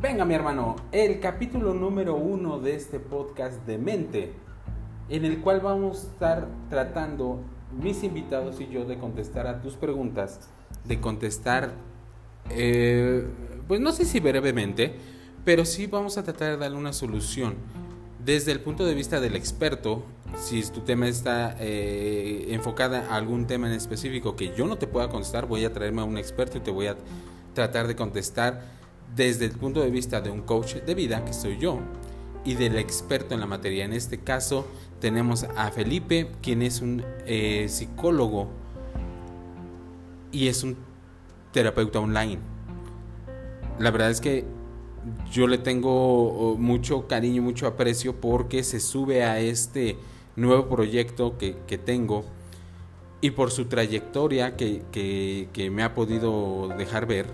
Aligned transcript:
Venga 0.00 0.24
mi 0.24 0.32
hermano, 0.32 0.76
el 0.92 1.18
capítulo 1.18 1.74
número 1.74 2.14
uno 2.14 2.60
de 2.60 2.76
este 2.76 3.00
podcast 3.00 3.66
de 3.66 3.78
mente, 3.78 4.32
en 5.08 5.24
el 5.24 5.40
cual 5.40 5.58
vamos 5.58 6.04
a 6.04 6.06
estar 6.06 6.48
tratando 6.70 7.40
mis 7.76 8.04
invitados 8.04 8.60
y 8.60 8.68
yo 8.68 8.84
de 8.84 8.96
contestar 8.96 9.48
a 9.48 9.60
tus 9.60 9.74
preguntas, 9.74 10.50
de 10.84 11.00
contestar, 11.00 11.72
eh, 12.50 13.26
pues 13.66 13.80
no 13.80 13.90
sé 13.90 14.04
si 14.04 14.20
brevemente, 14.20 14.94
pero 15.44 15.64
sí 15.64 15.88
vamos 15.88 16.16
a 16.16 16.22
tratar 16.22 16.50
de 16.52 16.56
darle 16.58 16.78
una 16.78 16.92
solución. 16.92 17.56
Desde 18.24 18.52
el 18.52 18.60
punto 18.60 18.86
de 18.86 18.94
vista 18.94 19.18
del 19.18 19.34
experto, 19.34 20.04
si 20.36 20.62
tu 20.70 20.82
tema 20.82 21.08
está 21.08 21.56
eh, 21.58 22.46
enfocada 22.50 23.08
a 23.10 23.16
algún 23.16 23.48
tema 23.48 23.66
en 23.66 23.72
específico 23.72 24.36
que 24.36 24.54
yo 24.54 24.64
no 24.68 24.78
te 24.78 24.86
pueda 24.86 25.08
contestar, 25.08 25.46
voy 25.46 25.64
a 25.64 25.72
traerme 25.72 26.02
a 26.02 26.04
un 26.04 26.18
experto 26.18 26.58
y 26.58 26.60
te 26.60 26.70
voy 26.70 26.86
a 26.86 26.96
tratar 27.52 27.88
de 27.88 27.96
contestar 27.96 28.77
desde 29.14 29.46
el 29.46 29.52
punto 29.52 29.80
de 29.80 29.90
vista 29.90 30.20
de 30.20 30.30
un 30.30 30.42
coach 30.42 30.74
de 30.76 30.94
vida, 30.94 31.24
que 31.24 31.32
soy 31.32 31.58
yo, 31.58 31.80
y 32.44 32.54
del 32.54 32.76
experto 32.76 33.34
en 33.34 33.40
la 33.40 33.46
materia. 33.46 33.84
En 33.84 33.92
este 33.92 34.18
caso 34.18 34.66
tenemos 35.00 35.44
a 35.56 35.70
Felipe, 35.70 36.30
quien 36.42 36.62
es 36.62 36.80
un 36.80 37.04
eh, 37.26 37.66
psicólogo 37.68 38.48
y 40.32 40.48
es 40.48 40.62
un 40.62 40.76
terapeuta 41.52 42.00
online. 42.00 42.38
La 43.78 43.90
verdad 43.90 44.10
es 44.10 44.20
que 44.20 44.44
yo 45.30 45.46
le 45.46 45.58
tengo 45.58 46.56
mucho 46.58 47.06
cariño, 47.06 47.42
mucho 47.42 47.66
aprecio 47.66 48.20
porque 48.20 48.64
se 48.64 48.80
sube 48.80 49.24
a 49.24 49.38
este 49.40 49.96
nuevo 50.36 50.68
proyecto 50.68 51.36
que, 51.38 51.52
tengo 51.78 52.24
y 53.20 53.30
por 53.30 53.50
su 53.50 53.66
trayectoria 53.66 54.56
que, 54.56 55.70
me 55.72 55.82
ha 55.82 55.94
podido 55.94 56.68
dejar 56.76 57.06
ver 57.06 57.26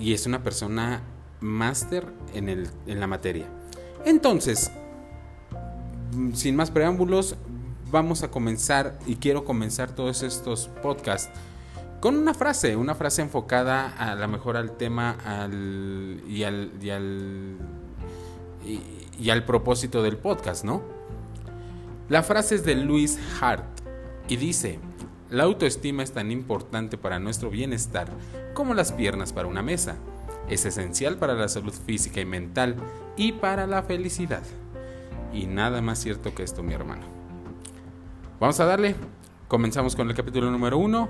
y 0.00 0.12
es 0.14 0.26
una 0.26 0.42
persona 0.42 1.02
máster 1.40 2.12
en, 2.34 2.48
en 2.48 3.00
la 3.00 3.06
materia. 3.06 3.46
Entonces, 4.04 4.72
sin 6.34 6.56
más 6.56 6.70
preámbulos, 6.70 7.36
vamos 7.90 8.22
a 8.22 8.30
comenzar 8.30 8.98
y 9.06 9.16
quiero 9.16 9.44
comenzar 9.44 9.94
todos 9.94 10.22
estos 10.22 10.68
podcasts 10.82 11.30
con 12.00 12.16
una 12.16 12.32
frase, 12.32 12.76
una 12.76 12.94
frase 12.94 13.22
enfocada 13.22 13.88
a 13.90 14.14
lo 14.14 14.26
mejor 14.26 14.56
al 14.56 14.76
tema 14.76 15.18
al, 15.24 16.22
y, 16.26 16.44
al, 16.44 16.72
y, 16.80 16.90
al, 16.90 17.56
y, 19.18 19.30
al 19.30 19.44
propósito 19.44 20.02
del 20.02 20.16
podcast, 20.16 20.64
¿no? 20.64 20.82
La 22.08 22.22
frase 22.22 22.54
es 22.54 22.64
de 22.64 22.74
Luis 22.74 23.18
Hart 23.40 23.64
y 24.28 24.36
dice, 24.36 24.78
la 25.30 25.44
autoestima 25.44 26.02
es 26.02 26.12
tan 26.12 26.30
importante 26.30 26.98
para 26.98 27.18
nuestro 27.18 27.50
bienestar 27.50 28.08
como 28.54 28.74
las 28.74 28.92
piernas 28.92 29.32
para 29.32 29.48
una 29.48 29.62
mesa. 29.62 29.96
Es 30.48 30.64
esencial 30.64 31.16
para 31.16 31.34
la 31.34 31.48
salud 31.48 31.72
física 31.72 32.20
y 32.20 32.24
mental 32.24 32.76
y 33.16 33.32
para 33.32 33.66
la 33.66 33.82
felicidad. 33.82 34.42
Y 35.32 35.46
nada 35.46 35.80
más 35.80 36.00
cierto 36.00 36.34
que 36.34 36.42
esto, 36.42 36.62
mi 36.62 36.74
hermano. 36.74 37.02
Vamos 38.40 38.58
a 38.58 38.64
darle. 38.64 38.96
Comenzamos 39.46 39.96
con 39.96 40.08
el 40.08 40.16
capítulo 40.16 40.50
número 40.50 40.78
uno 40.78 41.08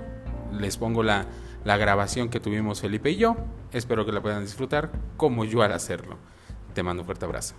les 0.51 0.77
pongo 0.77 1.03
la, 1.03 1.25
grabación 1.63 2.29
que 2.29 2.39
tuvimos 2.39 2.81
Felipe 2.81 3.11
y 3.11 3.17
yo. 3.17 3.35
Espero 3.71 4.05
que 4.05 4.11
la 4.11 4.21
puedan 4.21 4.43
disfrutar 4.43 4.91
como 5.17 5.45
yo 5.45 5.61
al 5.61 5.71
hacerlo. 5.71 6.17
Te 6.73 6.83
mando 6.83 7.03
un 7.03 7.05
fuerte 7.05 7.25
abrazo. 7.25 7.55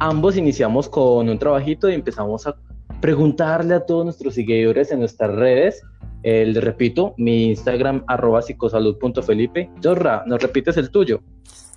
Ambos 0.00 0.36
iniciamos 0.36 0.88
con 0.88 1.28
un 1.28 1.38
trabajito 1.40 1.90
y 1.90 1.94
empezamos 1.94 2.46
a 2.46 2.54
preguntarle 3.00 3.74
a 3.74 3.80
todos 3.80 4.04
nuestros 4.04 4.34
seguidores 4.34 4.92
en 4.92 5.00
nuestras 5.00 5.34
redes. 5.34 5.82
El, 6.22 6.54
repito, 6.54 7.14
mi 7.16 7.46
Instagram 7.46 8.04
arroba 8.06 8.40
psicosalud.felipe. 8.40 9.68
Josra, 9.82 10.22
¿nos 10.26 10.40
repites 10.40 10.76
el 10.76 10.90
tuyo? 10.90 11.20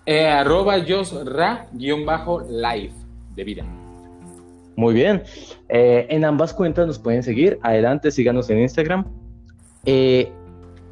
Eh, 0.05 0.27
arroba 0.27 0.75
Josra 0.87 1.67
guion 1.73 2.05
bajo 2.05 2.41
live 2.41 2.93
de 3.35 3.43
vida. 3.43 3.65
Muy 4.75 4.93
bien. 4.93 5.23
Eh, 5.69 6.05
en 6.09 6.23
ambas 6.23 6.53
cuentas 6.53 6.85
nos 6.85 6.99
pueden 6.99 7.23
seguir. 7.23 7.57
Adelante, 7.63 8.11
síganos 8.11 8.51
en 8.51 8.59
Instagram. 8.59 9.05
Eh, 9.85 10.31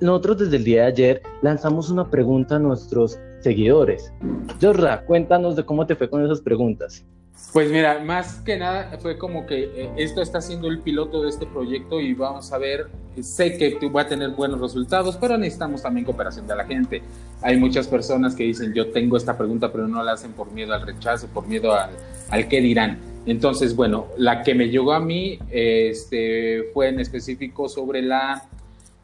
nosotros 0.01 0.39
desde 0.39 0.57
el 0.57 0.63
día 0.63 0.81
de 0.81 0.87
ayer 0.87 1.21
lanzamos 1.43 1.91
una 1.91 2.09
pregunta 2.09 2.55
a 2.55 2.59
nuestros 2.59 3.19
seguidores. 3.41 4.11
Jorra, 4.59 5.05
cuéntanos 5.05 5.55
de 5.55 5.63
cómo 5.63 5.85
te 5.85 5.95
fue 5.95 6.09
con 6.09 6.25
esas 6.25 6.41
preguntas. 6.41 7.05
Pues 7.51 7.71
mira, 7.71 7.99
más 7.99 8.35
que 8.41 8.57
nada 8.57 8.95
fue 9.01 9.17
como 9.17 9.47
que 9.47 9.63
eh, 9.63 9.91
esto 9.97 10.21
está 10.21 10.39
siendo 10.39 10.67
el 10.67 10.79
piloto 10.79 11.23
de 11.23 11.29
este 11.29 11.47
proyecto 11.47 11.99
y 11.99 12.13
vamos 12.13 12.51
a 12.53 12.59
ver, 12.59 12.89
sé 13.21 13.57
que 13.57 13.89
va 13.89 14.01
a 14.01 14.07
tener 14.07 14.29
buenos 14.31 14.61
resultados, 14.61 15.17
pero 15.17 15.35
necesitamos 15.35 15.81
también 15.81 16.05
cooperación 16.05 16.45
de 16.45 16.55
la 16.55 16.65
gente. 16.65 17.01
Hay 17.41 17.57
muchas 17.57 17.87
personas 17.87 18.35
que 18.35 18.43
dicen, 18.43 18.73
yo 18.73 18.91
tengo 18.91 19.17
esta 19.17 19.35
pregunta, 19.35 19.71
pero 19.71 19.87
no 19.87 20.03
la 20.03 20.11
hacen 20.11 20.33
por 20.33 20.51
miedo 20.51 20.73
al 20.73 20.85
rechazo, 20.85 21.27
por 21.27 21.47
miedo 21.47 21.73
al, 21.73 21.89
al 22.29 22.47
qué 22.47 22.61
dirán. 22.61 22.99
Entonces, 23.25 23.75
bueno, 23.75 24.07
la 24.17 24.43
que 24.43 24.53
me 24.53 24.69
llegó 24.69 24.93
a 24.93 24.99
mí 24.99 25.39
este, 25.49 26.69
fue 26.73 26.89
en 26.89 26.99
específico 26.99 27.67
sobre 27.67 28.03
la, 28.03 28.43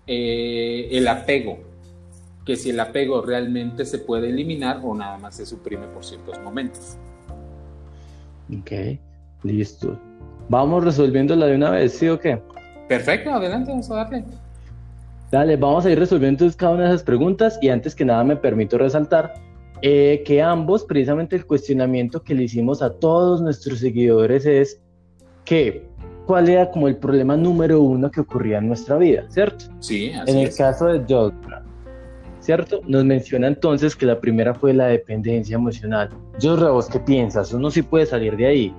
eh, 0.05 0.87
el 0.91 1.07
apego, 1.07 1.59
que 2.45 2.55
si 2.55 2.69
el 2.69 2.79
apego 2.79 3.21
realmente 3.21 3.85
se 3.85 3.97
puede 3.97 4.29
eliminar 4.29 4.81
o 4.83 4.93
nada 4.93 5.17
más 5.17 5.35
se 5.35 5.45
suprime 5.47 5.87
por 5.87 6.05
ciertos 6.05 6.39
momentos. 6.41 6.97
Ok, 8.51 8.71
listo. 9.43 9.99
Vamos 10.49 10.83
resolviéndola 10.83 11.47
de 11.47 11.55
una 11.55 11.71
vez, 11.71 11.93
¿sí 11.93 12.07
o 12.07 12.19
qué? 12.19 12.41
Perfecto, 12.87 13.31
adelante, 13.31 13.71
vamos 13.71 13.89
a 13.89 13.95
darle. 13.95 14.23
Dale, 15.31 15.57
vamos 15.57 15.85
a 15.85 15.91
ir 15.91 15.97
resolviendo 15.97 16.47
cada 16.55 16.73
una 16.73 16.83
de 16.83 16.89
esas 16.89 17.03
preguntas 17.03 17.57
y 17.61 17.69
antes 17.69 17.95
que 17.95 18.05
nada 18.05 18.23
me 18.23 18.35
permito 18.35 18.77
resaltar 18.77 19.33
eh, 19.81 20.23
que 20.25 20.41
ambos, 20.41 20.83
precisamente 20.83 21.35
el 21.35 21.45
cuestionamiento 21.45 22.21
que 22.21 22.35
le 22.35 22.43
hicimos 22.43 22.81
a 22.81 22.93
todos 22.93 23.41
nuestros 23.41 23.79
seguidores 23.79 24.45
es 24.45 24.79
que 25.43 25.85
cuál 26.25 26.49
era 26.49 26.71
como 26.71 26.87
el 26.87 26.97
problema 26.97 27.35
número 27.35 27.81
uno 27.81 28.09
que 28.09 28.21
ocurría 28.21 28.59
en 28.59 28.67
nuestra 28.67 28.97
vida, 28.97 29.25
¿cierto? 29.29 29.65
Sí, 29.79 30.11
así 30.11 30.31
En 30.31 30.37
el 30.37 30.55
caso 30.55 30.85
de 30.85 30.99
Josra, 31.07 31.63
¿cierto? 32.45 32.81
Nos 32.87 33.03
menciona 33.03 33.47
entonces 33.47 33.95
que 33.95 34.05
la 34.05 34.19
primera 34.19 34.53
fue 34.53 34.73
la 34.73 34.87
dependencia 34.87 35.55
emocional. 35.55 36.09
Josra, 36.41 36.69
¿vos 36.69 36.87
qué 36.87 36.99
piensas? 36.99 37.51
¿Uno 37.51 37.71
sí 37.71 37.81
puede 37.81 38.05
salir 38.05 38.37
de 38.37 38.45
ahí? 38.45 38.73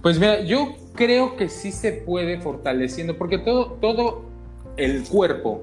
Pues 0.00 0.18
mira, 0.18 0.40
yo 0.42 0.76
creo 0.94 1.36
que 1.36 1.48
sí 1.48 1.72
se 1.72 1.92
puede 1.92 2.40
fortaleciendo, 2.40 3.16
porque 3.18 3.38
todo, 3.38 3.78
todo 3.80 4.22
el 4.76 5.02
cuerpo 5.04 5.62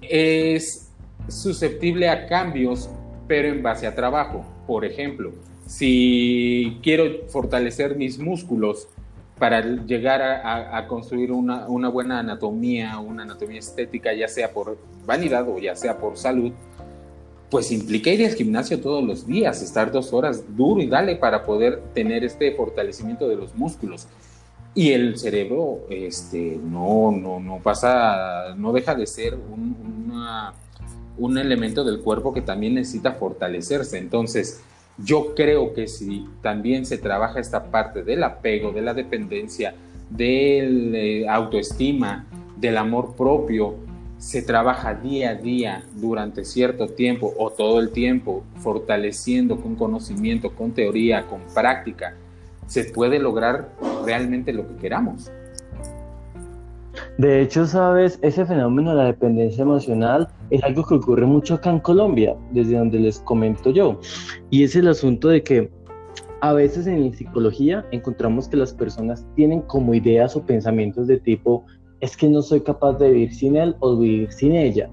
es 0.00 0.90
susceptible 1.28 2.08
a 2.08 2.26
cambios 2.26 2.90
pero 3.26 3.48
en 3.48 3.62
base 3.62 3.86
a 3.86 3.94
trabajo. 3.94 4.44
Por 4.66 4.84
ejemplo, 4.84 5.32
si 5.66 6.78
quiero 6.82 7.26
fortalecer 7.28 7.96
mis 7.96 8.18
músculos 8.18 8.88
para 9.38 9.62
llegar 9.62 10.22
a, 10.22 10.86
construir 10.86 11.32
una, 11.32 11.66
buena 11.88 12.20
anatomía, 12.20 12.98
una 12.98 13.24
anatomía 13.24 13.58
estética, 13.58 14.12
ya 14.14 14.28
sea 14.28 14.52
por 14.52 14.78
vanidad 15.04 15.48
o 15.48 15.58
ya 15.58 15.74
sea 15.74 15.98
por 15.98 16.16
salud, 16.16 16.52
pues 17.50 17.72
implica 17.72 18.10
ir 18.10 18.24
al 18.26 18.34
gimnasio 18.34 18.80
todos 18.80 19.02
los 19.02 19.26
días, 19.26 19.60
estar 19.62 19.90
dos 19.90 20.12
horas 20.12 20.56
duro 20.56 20.80
y 20.80 20.86
dale 20.86 21.16
para 21.16 21.44
poder 21.44 21.82
tener 21.94 22.24
este 22.24 22.52
fortalecimiento 22.52 23.28
de 23.28 23.36
los 23.36 23.54
músculos. 23.54 24.06
Y 24.76 24.92
el 24.92 25.18
cerebro, 25.18 25.86
este, 25.88 26.58
no, 26.62 27.12
no, 27.12 27.38
no 27.38 27.58
pasa, 27.58 28.54
no 28.56 28.72
deja 28.72 28.94
de 28.94 29.06
ser 29.06 29.38
un 31.16 31.38
elemento 31.38 31.84
del 31.84 32.00
cuerpo 32.00 32.32
que 32.32 32.40
también 32.40 32.74
necesita 32.74 33.12
fortalecerse. 33.12 33.98
Entonces, 33.98 34.62
yo 34.98 35.34
creo 35.34 35.74
que 35.74 35.88
si 35.88 36.26
también 36.40 36.86
se 36.86 36.98
trabaja 36.98 37.40
esta 37.40 37.70
parte 37.70 38.04
del 38.04 38.22
apego, 38.22 38.72
de 38.72 38.82
la 38.82 38.94
dependencia, 38.94 39.74
del 40.10 40.94
eh, 40.94 41.28
autoestima, 41.28 42.26
del 42.56 42.76
amor 42.76 43.16
propio, 43.16 43.76
se 44.18 44.42
trabaja 44.42 44.94
día 44.94 45.30
a 45.30 45.34
día 45.34 45.82
durante 45.96 46.44
cierto 46.44 46.88
tiempo 46.88 47.34
o 47.36 47.50
todo 47.50 47.80
el 47.80 47.90
tiempo, 47.90 48.44
fortaleciendo 48.56 49.60
con 49.60 49.74
conocimiento, 49.74 50.54
con 50.54 50.72
teoría, 50.72 51.26
con 51.26 51.40
práctica, 51.52 52.14
se 52.66 52.84
puede 52.84 53.18
lograr 53.18 53.70
realmente 54.04 54.52
lo 54.52 54.66
que 54.66 54.76
queramos. 54.76 55.30
De 57.18 57.42
hecho, 57.42 57.66
sabes, 57.66 58.18
ese 58.22 58.44
fenómeno 58.44 58.90
de 58.90 58.96
la 58.96 59.04
dependencia 59.04 59.62
emocional 59.62 60.28
es 60.50 60.62
algo 60.62 60.84
que 60.84 60.94
ocurre 60.94 61.26
mucho 61.26 61.54
acá 61.54 61.70
en 61.70 61.80
Colombia, 61.80 62.36
desde 62.52 62.76
donde 62.76 62.98
les 62.98 63.18
comento 63.20 63.70
yo. 63.70 64.00
Y 64.50 64.64
es 64.64 64.76
el 64.76 64.88
asunto 64.88 65.28
de 65.28 65.42
que 65.42 65.70
a 66.40 66.52
veces 66.52 66.86
en 66.86 67.06
la 67.06 67.16
psicología 67.16 67.86
encontramos 67.90 68.48
que 68.48 68.56
las 68.56 68.72
personas 68.72 69.26
tienen 69.34 69.62
como 69.62 69.94
ideas 69.94 70.36
o 70.36 70.44
pensamientos 70.44 71.06
de 71.06 71.18
tipo, 71.18 71.64
es 72.00 72.16
que 72.16 72.28
no 72.28 72.42
soy 72.42 72.60
capaz 72.60 72.98
de 72.98 73.10
vivir 73.10 73.34
sin 73.34 73.56
él 73.56 73.76
o 73.80 73.96
vivir 73.96 74.32
sin 74.32 74.52
ella. 74.52 74.90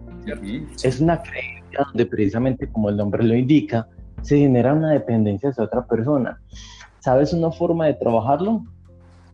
Es 0.83 1.01
una 1.01 1.21
creencia 1.21 1.85
donde 1.87 2.05
precisamente 2.05 2.69
como 2.71 2.89
el 2.89 2.97
nombre 2.97 3.23
lo 3.23 3.35
indica, 3.35 3.87
se 4.21 4.37
genera 4.37 4.73
una 4.73 4.91
dependencia 4.91 5.49
hacia 5.49 5.63
otra 5.63 5.85
persona. 5.85 6.39
¿Sabes 6.99 7.33
una 7.33 7.51
forma 7.51 7.87
de 7.87 7.95
trabajarlo? 7.95 8.63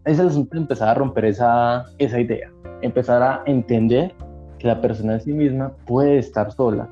es 0.08 0.20
el 0.20 0.28
asunto 0.28 0.56
de 0.56 0.62
empezar 0.62 0.90
a 0.90 0.94
romper 0.94 1.26
esa, 1.26 1.86
esa 1.98 2.20
idea, 2.20 2.50
empezar 2.82 3.22
a 3.22 3.44
entender 3.46 4.14
que 4.60 4.68
la 4.68 4.82
persona 4.82 5.14
en 5.14 5.22
sí 5.22 5.34
misma 5.34 5.72
puede 5.86 6.18
estar 6.18 6.52
sola. 6.52 6.90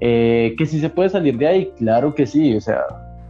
Eh, 0.00 0.54
que 0.58 0.66
si 0.66 0.80
se 0.80 0.90
puede 0.90 1.08
salir 1.08 1.38
de 1.38 1.46
ahí, 1.46 1.72
claro 1.76 2.14
que 2.14 2.26
sí, 2.26 2.56
o 2.56 2.60
sea, 2.60 2.82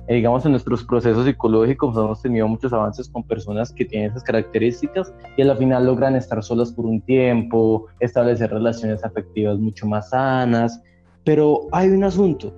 eh, 0.07 0.17
digamos 0.17 0.45
en 0.45 0.53
nuestros 0.53 0.85
procesos 0.85 1.25
psicológicos 1.25 1.97
hemos 1.97 2.21
tenido 2.21 2.47
muchos 2.47 2.73
avances 2.73 3.09
con 3.09 3.23
personas 3.23 3.73
que 3.73 3.85
tienen 3.85 4.11
esas 4.11 4.23
características 4.23 5.15
y 5.37 5.43
a 5.43 5.47
la 5.47 5.57
final 5.57 5.87
logran 5.87 6.15
estar 6.15 6.43
solas 6.43 6.73
por 6.73 6.85
un 6.85 7.01
tiempo, 7.01 7.87
establecer 8.01 8.51
relaciones 8.51 9.05
afectivas 9.05 9.59
mucho 9.59 9.87
más 9.87 10.11
sanas, 10.11 10.83
pero 11.25 11.69
hay 11.73 11.89
un 11.89 12.05
asunto 12.05 12.53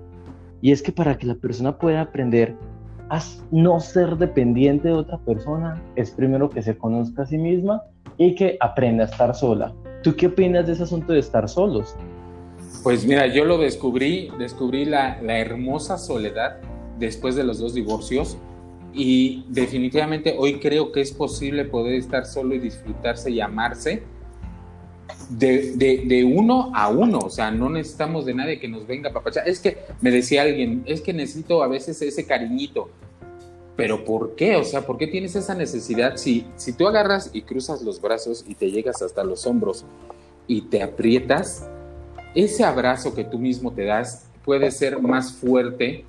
y 0.61 0.71
es 0.71 0.81
que 0.81 0.91
para 0.91 1.17
que 1.17 1.27
la 1.27 1.35
persona 1.35 1.77
pueda 1.77 2.01
aprender 2.01 2.55
a 3.09 3.21
no 3.51 3.79
ser 3.79 4.17
dependiente 4.17 4.89
de 4.89 4.93
otra 4.93 5.17
persona, 5.19 5.81
es 5.95 6.11
primero 6.11 6.49
que 6.49 6.61
se 6.61 6.77
conozca 6.77 7.21
a 7.21 7.25
sí 7.25 7.37
misma 7.37 7.81
y 8.17 8.35
que 8.35 8.57
aprenda 8.59 9.03
a 9.03 9.07
estar 9.07 9.35
sola. 9.35 9.73
¿Tú 10.03 10.15
qué 10.15 10.27
opinas 10.27 10.67
de 10.67 10.73
ese 10.73 10.83
asunto 10.83 11.13
de 11.13 11.19
estar 11.19 11.47
solos? 11.49 11.95
Pues 12.83 13.05
mira, 13.05 13.27
yo 13.27 13.45
lo 13.45 13.57
descubrí, 13.57 14.29
descubrí 14.37 14.85
la, 14.85 15.21
la 15.21 15.39
hermosa 15.39 15.97
soledad 15.97 16.57
después 16.99 17.35
de 17.35 17.43
los 17.43 17.59
dos 17.59 17.73
divorcios 17.73 18.37
y 18.93 19.45
definitivamente 19.49 20.35
hoy 20.37 20.59
creo 20.59 20.91
que 20.91 21.01
es 21.01 21.11
posible 21.11 21.65
poder 21.65 21.95
estar 21.95 22.25
solo 22.25 22.55
y 22.55 22.59
disfrutarse 22.59 23.29
y 23.29 23.41
amarse 23.41 24.03
de, 25.29 26.03
de, 26.05 26.23
uno 26.23 26.71
a 26.73 26.89
uno, 26.89 27.19
o 27.19 27.29
sea, 27.29 27.51
no 27.51 27.69
necesitamos 27.69 28.25
de 28.25 28.33
nadie 28.33 28.59
que 28.59 28.67
nos 28.67 28.87
venga 28.87 29.09
a 29.09 29.13
papachar. 29.13 29.47
Es 29.47 29.59
que 29.59 29.77
me 30.01 30.11
decía 30.11 30.43
alguien, 30.43 30.83
es 30.85 31.01
que 31.01 31.13
necesito 31.13 31.63
a 31.63 31.67
veces 31.67 32.01
ese 32.01 32.25
cariñito, 32.25 32.89
pero 33.77 34.03
¿por 34.03 34.35
qué? 34.35 34.55
O 34.55 34.63
sea, 34.63 34.81
¿por 34.81 34.97
qué 34.97 35.05
tienes 35.05 35.35
esa 35.35 35.53
necesidad? 35.53 36.17
Si, 36.17 36.47
si 36.55 36.73
tú 36.73 36.87
agarras 36.87 37.29
y 37.31 37.43
cruzas 37.43 37.83
los 37.83 38.01
brazos 38.01 38.43
y 38.47 38.55
te 38.55 38.71
llegas 38.71 39.03
hasta 39.03 39.23
los 39.23 39.45
hombros 39.45 39.85
y 40.47 40.61
te 40.63 40.81
aprietas, 40.81 41.69
ese 42.33 42.63
abrazo 42.63 43.13
que 43.13 43.23
tú 43.23 43.37
mismo 43.37 43.71
te 43.71 43.85
das 43.85 44.25
puede 44.43 44.71
ser 44.71 44.99
más 44.99 45.31
fuerte 45.33 46.05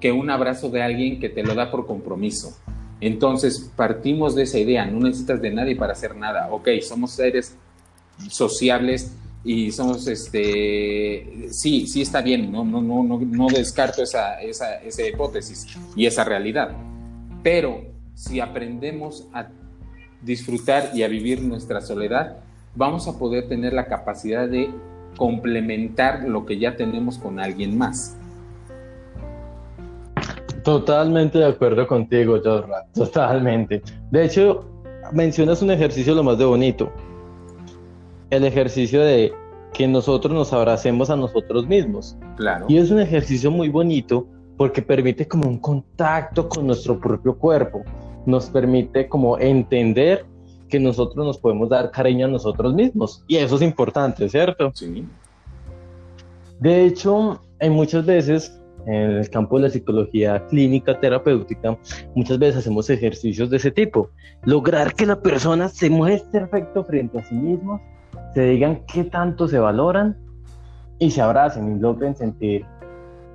que 0.00 0.12
un 0.12 0.30
abrazo 0.30 0.68
de 0.68 0.82
alguien 0.82 1.18
que 1.18 1.30
te 1.30 1.42
lo 1.42 1.54
da 1.54 1.70
por 1.70 1.86
compromiso. 1.86 2.56
Entonces, 3.00 3.70
partimos 3.74 4.34
de 4.34 4.42
esa 4.42 4.58
idea, 4.58 4.84
no 4.84 5.00
necesitas 5.00 5.40
de 5.40 5.50
nadie 5.50 5.76
para 5.76 5.92
hacer 5.92 6.14
nada. 6.14 6.48
Ok, 6.50 6.68
somos 6.82 7.12
seres 7.12 7.56
sociables 8.28 9.12
y 9.44 9.70
somos, 9.70 10.06
este, 10.08 11.48
sí, 11.52 11.86
sí 11.86 12.02
está 12.02 12.20
bien, 12.20 12.52
no, 12.52 12.64
no, 12.64 12.82
no, 12.82 13.02
no, 13.02 13.46
descarto 13.46 14.02
esa, 14.02 14.40
esa, 14.42 14.82
esa 14.82 15.06
hipótesis 15.06 15.66
y 15.96 16.04
esa 16.06 16.24
realidad. 16.24 16.70
Pero 17.42 17.82
si 18.14 18.40
aprendemos 18.40 19.28
a 19.32 19.48
disfrutar 20.22 20.90
y 20.94 21.02
a 21.02 21.08
vivir 21.08 21.42
nuestra 21.42 21.80
soledad, 21.80 22.38
vamos 22.74 23.08
a 23.08 23.18
poder 23.18 23.48
tener 23.48 23.72
la 23.72 23.86
capacidad 23.86 24.48
de 24.48 24.70
complementar 25.16 26.24
lo 26.24 26.46
que 26.46 26.58
ya 26.58 26.76
tenemos 26.76 27.18
con 27.18 27.40
alguien 27.40 27.76
más. 27.76 28.16
Totalmente 30.62 31.38
de 31.38 31.46
acuerdo 31.46 31.86
contigo, 31.86 32.38
Jorra. 32.44 32.84
Totalmente. 32.92 33.82
De 34.10 34.24
hecho, 34.24 34.68
mencionas 35.12 35.62
un 35.62 35.70
ejercicio 35.70 36.14
lo 36.14 36.22
más 36.22 36.38
de 36.38 36.44
bonito 36.44 36.92
el 38.30 38.44
ejercicio 38.44 39.02
de 39.02 39.32
que 39.72 39.86
nosotros 39.86 40.32
nos 40.32 40.52
abracemos 40.52 41.10
a 41.10 41.16
nosotros 41.16 41.66
mismos. 41.66 42.16
Claro. 42.36 42.66
Y 42.68 42.78
es 42.78 42.90
un 42.90 43.00
ejercicio 43.00 43.50
muy 43.50 43.68
bonito 43.68 44.26
porque 44.58 44.82
permite 44.82 45.26
como 45.26 45.48
un 45.48 45.58
contacto 45.58 46.48
con 46.48 46.66
nuestro 46.66 47.00
propio 47.00 47.38
cuerpo. 47.38 47.82
Nos 48.26 48.50
permite 48.50 49.08
como 49.08 49.38
entender 49.38 50.26
que 50.68 50.78
nosotros 50.78 51.24
nos 51.24 51.38
podemos 51.38 51.70
dar 51.70 51.90
cariño 51.90 52.26
a 52.26 52.28
nosotros 52.28 52.74
mismos. 52.74 53.24
Y 53.26 53.36
eso 53.36 53.56
es 53.56 53.62
importante, 53.62 54.28
¿cierto? 54.28 54.70
Sí. 54.74 55.06
De 56.60 56.84
hecho, 56.84 57.40
hay 57.60 57.70
muchas 57.70 58.04
veces 58.04 58.60
en 58.86 59.12
el 59.12 59.30
campo 59.30 59.56
de 59.56 59.62
la 59.62 59.70
psicología 59.70 60.46
clínica 60.46 60.98
terapéutica, 60.98 61.78
muchas 62.14 62.38
veces 62.38 62.58
hacemos 62.58 62.90
ejercicios 62.90 63.48
de 63.50 63.58
ese 63.58 63.70
tipo. 63.70 64.10
Lograr 64.44 64.94
que 64.94 65.06
la 65.06 65.20
persona 65.20 65.68
se 65.68 65.88
muestre 65.88 66.40
perfecto 66.40 66.84
frente 66.84 67.18
a 67.18 67.24
sí 67.24 67.34
misma 67.34 67.80
se 68.34 68.42
digan 68.42 68.82
qué 68.86 69.04
tanto 69.04 69.48
se 69.48 69.58
valoran 69.58 70.16
y 70.98 71.10
se 71.10 71.20
abracen 71.20 71.76
y 71.76 71.80
logren 71.80 72.14
sentir 72.16 72.64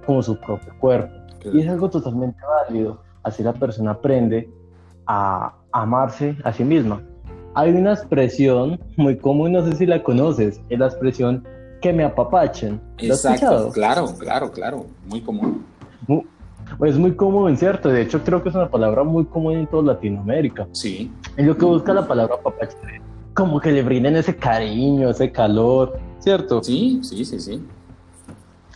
como 0.05 0.21
su 0.21 0.39
propio 0.39 0.73
cuerpo. 0.79 1.13
Y 1.51 1.61
es 1.61 1.69
algo 1.69 1.89
totalmente 1.89 2.39
válido. 2.45 3.01
Así 3.23 3.43
la 3.43 3.53
persona 3.53 3.91
aprende 3.91 4.49
a 5.07 5.53
amarse 5.71 6.37
a 6.43 6.53
sí 6.53 6.63
misma. 6.63 7.01
Hay 7.55 7.71
una 7.71 7.93
expresión 7.93 8.79
muy 8.97 9.17
común, 9.17 9.51
no 9.51 9.65
sé 9.65 9.75
si 9.75 9.85
la 9.85 10.01
conoces, 10.01 10.61
es 10.69 10.79
la 10.79 10.87
expresión 10.87 11.45
que 11.81 11.93
me 11.93 12.03
apapachen. 12.03 12.81
¿Lo 12.99 13.13
Exacto, 13.13 13.71
claro, 13.71 14.07
claro, 14.17 14.51
claro, 14.51 14.85
muy 15.05 15.21
común. 15.21 15.65
es 16.85 16.97
muy 16.97 17.15
común, 17.15 17.55
¿cierto? 17.57 17.89
De 17.89 18.01
hecho, 18.01 18.23
creo 18.23 18.41
que 18.41 18.49
es 18.49 18.55
una 18.55 18.69
palabra 18.69 19.03
muy 19.03 19.25
común 19.25 19.53
en 19.53 19.67
toda 19.67 19.93
Latinoamérica. 19.93 20.67
Sí. 20.71 21.11
Es 21.35 21.45
lo 21.45 21.57
que 21.57 21.65
busca 21.65 21.93
la 21.93 22.07
palabra 22.07 22.35
apapachen 22.35 23.03
como 23.33 23.59
que 23.59 23.71
le 23.71 23.81
brinden 23.83 24.15
ese 24.15 24.35
cariño, 24.35 25.09
ese 25.09 25.31
calor, 25.31 25.99
¿cierto? 26.19 26.63
Sí, 26.63 26.99
sí, 27.03 27.25
sí, 27.25 27.39
sí. 27.39 27.65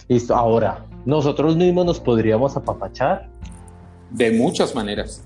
Listo, 0.07 0.35
ahora, 0.35 0.85
¿nosotros 1.05 1.55
mismos 1.55 1.85
nos 1.85 1.99
podríamos 1.99 2.55
apapachar? 2.55 3.29
De 4.11 4.31
muchas 4.31 4.73
maneras. 4.75 5.23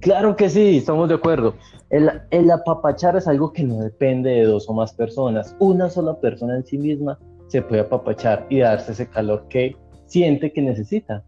Claro 0.00 0.36
que 0.36 0.48
sí, 0.48 0.78
estamos 0.78 1.08
de 1.08 1.14
acuerdo. 1.14 1.54
El, 1.90 2.10
el, 2.30 2.50
apapachar 2.50 3.16
es 3.16 3.28
algo 3.28 3.52
que 3.52 3.62
no 3.62 3.78
depende 3.80 4.30
de 4.30 4.44
dos 4.44 4.68
o 4.68 4.72
más 4.72 4.92
personas. 4.92 5.54
Una 5.58 5.90
sola 5.90 6.18
persona 6.18 6.56
en 6.56 6.64
sí 6.64 6.78
misma 6.78 7.18
se 7.48 7.62
puede 7.62 7.82
apapachar 7.82 8.46
y 8.48 8.60
darse 8.60 8.92
ese 8.92 9.06
calor 9.06 9.46
que 9.48 9.76
siente 10.06 10.52
que 10.52 10.62
necesita. 10.62 11.22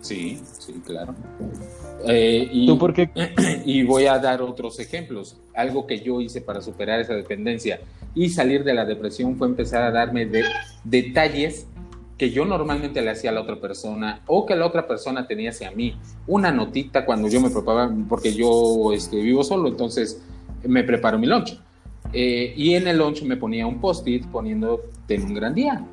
Sí, 0.00 0.40
sí, 0.58 0.80
claro. 0.84 1.14
Eh, 2.06 2.48
y, 2.50 2.66
¿Tú 2.66 2.78
por 2.78 2.94
qué? 2.94 3.10
Y 3.64 3.82
voy 3.82 4.06
a 4.06 4.18
dar 4.18 4.40
otros 4.42 4.80
ejemplos. 4.80 5.36
Algo 5.54 5.86
que 5.86 6.00
yo 6.00 6.20
hice 6.20 6.40
para 6.40 6.62
superar 6.62 7.00
esa 7.00 7.14
dependencia 7.14 7.80
y 8.14 8.30
salir 8.30 8.64
de 8.64 8.74
la 8.74 8.84
depresión 8.84 9.36
fue 9.36 9.48
empezar 9.48 9.82
a 9.82 9.90
darme 9.90 10.26
de, 10.26 10.44
detalles 10.84 11.66
que 12.20 12.30
yo 12.30 12.44
normalmente 12.44 13.00
le 13.00 13.08
hacía 13.10 13.30
a 13.30 13.32
la 13.32 13.40
otra 13.40 13.58
persona 13.58 14.20
o 14.26 14.44
que 14.44 14.54
la 14.54 14.66
otra 14.66 14.86
persona 14.86 15.26
tenía 15.26 15.48
hacia 15.50 15.70
mí. 15.70 15.96
Una 16.26 16.52
notita 16.52 17.06
cuando 17.06 17.28
yo 17.28 17.40
me 17.40 17.48
preparaba, 17.48 17.90
porque 18.08 18.32
yo 18.34 18.92
este, 18.92 19.16
vivo 19.16 19.42
solo, 19.42 19.68
entonces 19.68 20.22
me 20.62 20.84
preparo 20.84 21.18
mi 21.18 21.26
lunch. 21.26 21.58
Eh, 22.12 22.52
y 22.54 22.74
en 22.74 22.86
el 22.88 22.98
lunch 22.98 23.22
me 23.22 23.36
ponía 23.36 23.66
un 23.66 23.80
post-it 23.80 24.26
poniendo 24.26 24.82
ten 25.06 25.22
un 25.22 25.34
gran 25.34 25.54
día 25.54 25.84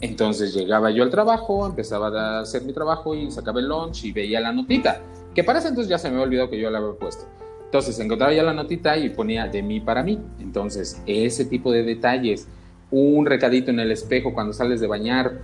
entonces 0.00 0.54
llegaba 0.54 0.90
yo 0.90 1.02
al 1.02 1.10
trabajo, 1.10 1.66
empezaba 1.66 2.08
a 2.08 2.40
hacer 2.40 2.62
mi 2.62 2.72
trabajo 2.72 3.14
y 3.14 3.30
sacaba 3.30 3.60
el 3.60 3.68
lunch 3.68 4.04
y 4.04 4.12
veía 4.12 4.40
la 4.40 4.52
notita, 4.52 5.00
que 5.34 5.42
para 5.42 5.58
ese 5.58 5.68
entonces 5.68 5.90
ya 5.90 5.98
se 5.98 6.08
me 6.08 6.14
había 6.14 6.26
olvidado 6.26 6.50
que 6.50 6.58
yo 6.58 6.70
la 6.70 6.78
había 6.78 6.92
puesto. 6.92 7.24
Entonces 7.64 7.98
encontraba 7.98 8.32
ya 8.32 8.42
la 8.42 8.54
notita 8.54 8.96
y 8.96 9.10
ponía 9.10 9.46
de 9.46 9.62
mí 9.62 9.80
para 9.80 10.02
mí. 10.02 10.18
Entonces 10.40 11.02
ese 11.06 11.44
tipo 11.44 11.72
de 11.72 11.82
detalles, 11.82 12.46
un 12.90 13.26
recadito 13.26 13.70
en 13.70 13.80
el 13.80 13.90
espejo 13.92 14.32
cuando 14.32 14.52
sales 14.52 14.80
de 14.80 14.86
bañar, 14.86 15.38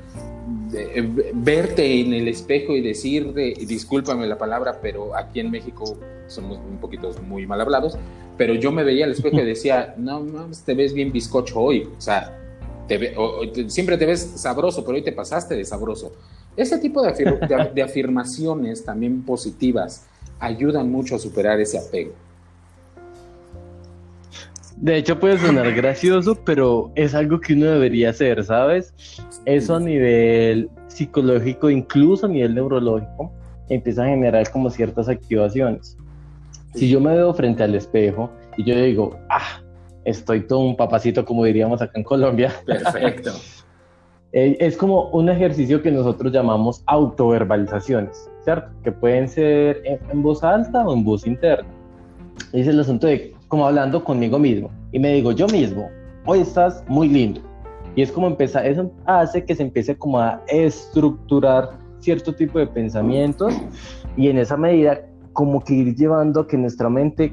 verte 1.35 2.01
en 2.01 2.13
el 2.13 2.29
espejo 2.29 2.75
y 2.75 2.81
decirte, 2.81 3.55
discúlpame 3.67 4.27
la 4.27 4.39
palabra, 4.39 4.79
pero 4.81 5.17
aquí 5.17 5.41
en 5.41 5.51
México 5.51 5.99
somos 6.27 6.59
un 6.59 6.79
poquito 6.79 7.11
muy 7.27 7.47
mal 7.47 7.61
hablados, 7.61 7.97
pero 8.37 8.55
yo 8.55 8.73
me 8.73 8.83
veía 8.83 9.05
al 9.05 9.13
espejo 9.13 9.39
y 9.39 9.45
decía, 9.45 9.95
no, 9.99 10.21
no, 10.21 10.49
te 10.65 10.75
ves 10.75 10.93
bien 10.93 11.13
bizcocho 11.13 11.61
hoy, 11.61 11.89
o 11.97 12.01
sea, 12.01 12.39
siempre 13.69 13.97
te 13.97 14.07
ves 14.07 14.21
sabroso, 14.37 14.85
pero 14.85 14.97
hoy 14.97 15.03
te 15.03 15.13
pasaste 15.13 15.55
de 15.55 15.65
sabroso. 15.65 16.13
Ese 16.57 16.79
tipo 16.79 17.03
de, 17.03 17.83
afirmaciones 17.83 18.85
también 18.85 19.23
positivas 19.23 20.07
ayudan 20.39 20.91
mucho 20.91 21.17
a 21.17 21.19
superar 21.19 21.61
ese 21.61 21.79
apego. 21.79 22.13
De 24.77 24.97
hecho 24.97 25.19
puede 25.19 25.39
sonar 25.39 25.73
gracioso, 25.75 26.37
pero 26.45 26.91
es 26.95 27.15
algo 27.15 27.41
que 27.41 27.55
uno 27.55 27.67
debería 27.67 28.11
hacer, 28.11 28.43
¿sabes? 28.45 28.95
Eso 29.45 29.77
a 29.77 29.81
nivel 29.81 30.69
psicológico, 30.89 31.71
incluso 31.71 32.27
a 32.27 32.29
nivel 32.29 32.55
neurológico, 32.55 33.33
empieza 33.69 34.05
a 34.05 34.09
generar 34.09 34.51
como 34.51 34.71
ciertas 34.71 35.09
activaciones. 35.09 35.97
Si 36.75 36.89
yo 36.89 37.01
me 37.01 37.15
veo 37.15 37.33
frente 37.35 37.63
al 37.63 37.75
espejo 37.75 38.31
y 38.57 38.65
yo 38.65 38.75
digo, 38.77 39.17
ah, 39.31 39.63
estoy 40.05 40.47
todo 40.47 40.61
un 40.61 40.77
papacito, 40.77 41.25
como 41.25 41.45
diríamos 41.45 41.81
acá 41.81 41.93
en 41.99 42.05
Colombia. 42.05 42.53
Perfecto. 42.67 43.33
Eh, 44.37 44.57
es 44.59 44.77
como 44.77 45.11
un 45.11 45.29
ejercicio 45.29 45.81
que 45.81 45.93
nosotros 45.93 46.33
llamamos 46.33 46.83
autoverbalizaciones, 46.87 48.29
¿cierto? 48.43 48.69
Que 48.83 48.91
pueden 48.91 49.29
ser 49.29 49.81
en, 49.85 50.23
voz 50.25 50.43
alta 50.43 50.85
o 50.85 50.93
en 50.93 51.05
voz 51.05 51.25
interna. 51.25 51.69
Es 52.53 52.67
el 52.67 52.81
asunto 52.81 53.07
de 53.07 53.33
como 53.55 53.69
hablando 53.69 54.03
conmigo 54.03 54.37
mismo. 54.37 54.69
Y 54.91 54.99
me 54.99 55.15
digo 55.15 55.31
yo 55.31 55.47
mismo, 55.47 55.89
hoy 56.27 56.41
estás 56.41 56.83
muy 56.89 57.07
lindo. 57.09 57.41
Y 57.95 58.03
es 58.03 58.11
como 58.11 58.27
empezar, 58.27 58.67
eso 58.67 58.91
hace 59.07 59.45
que 59.45 59.55
se 59.55 59.63
empiece 59.63 59.97
como 59.97 60.19
a 60.19 60.43
estructurar 60.49 61.79
cierto 62.01 62.35
tipo 62.35 62.59
de 62.59 62.67
pensamientos 62.67 63.55
y 64.17 64.27
en 64.27 64.39
esa 64.39 64.57
medida 64.57 65.07
como 65.33 65.63
que 65.63 65.73
ir 65.73 65.95
llevando 65.95 66.41
a 66.41 66.49
que 66.49 66.59
nuestra 66.59 66.89
mente 66.89 67.33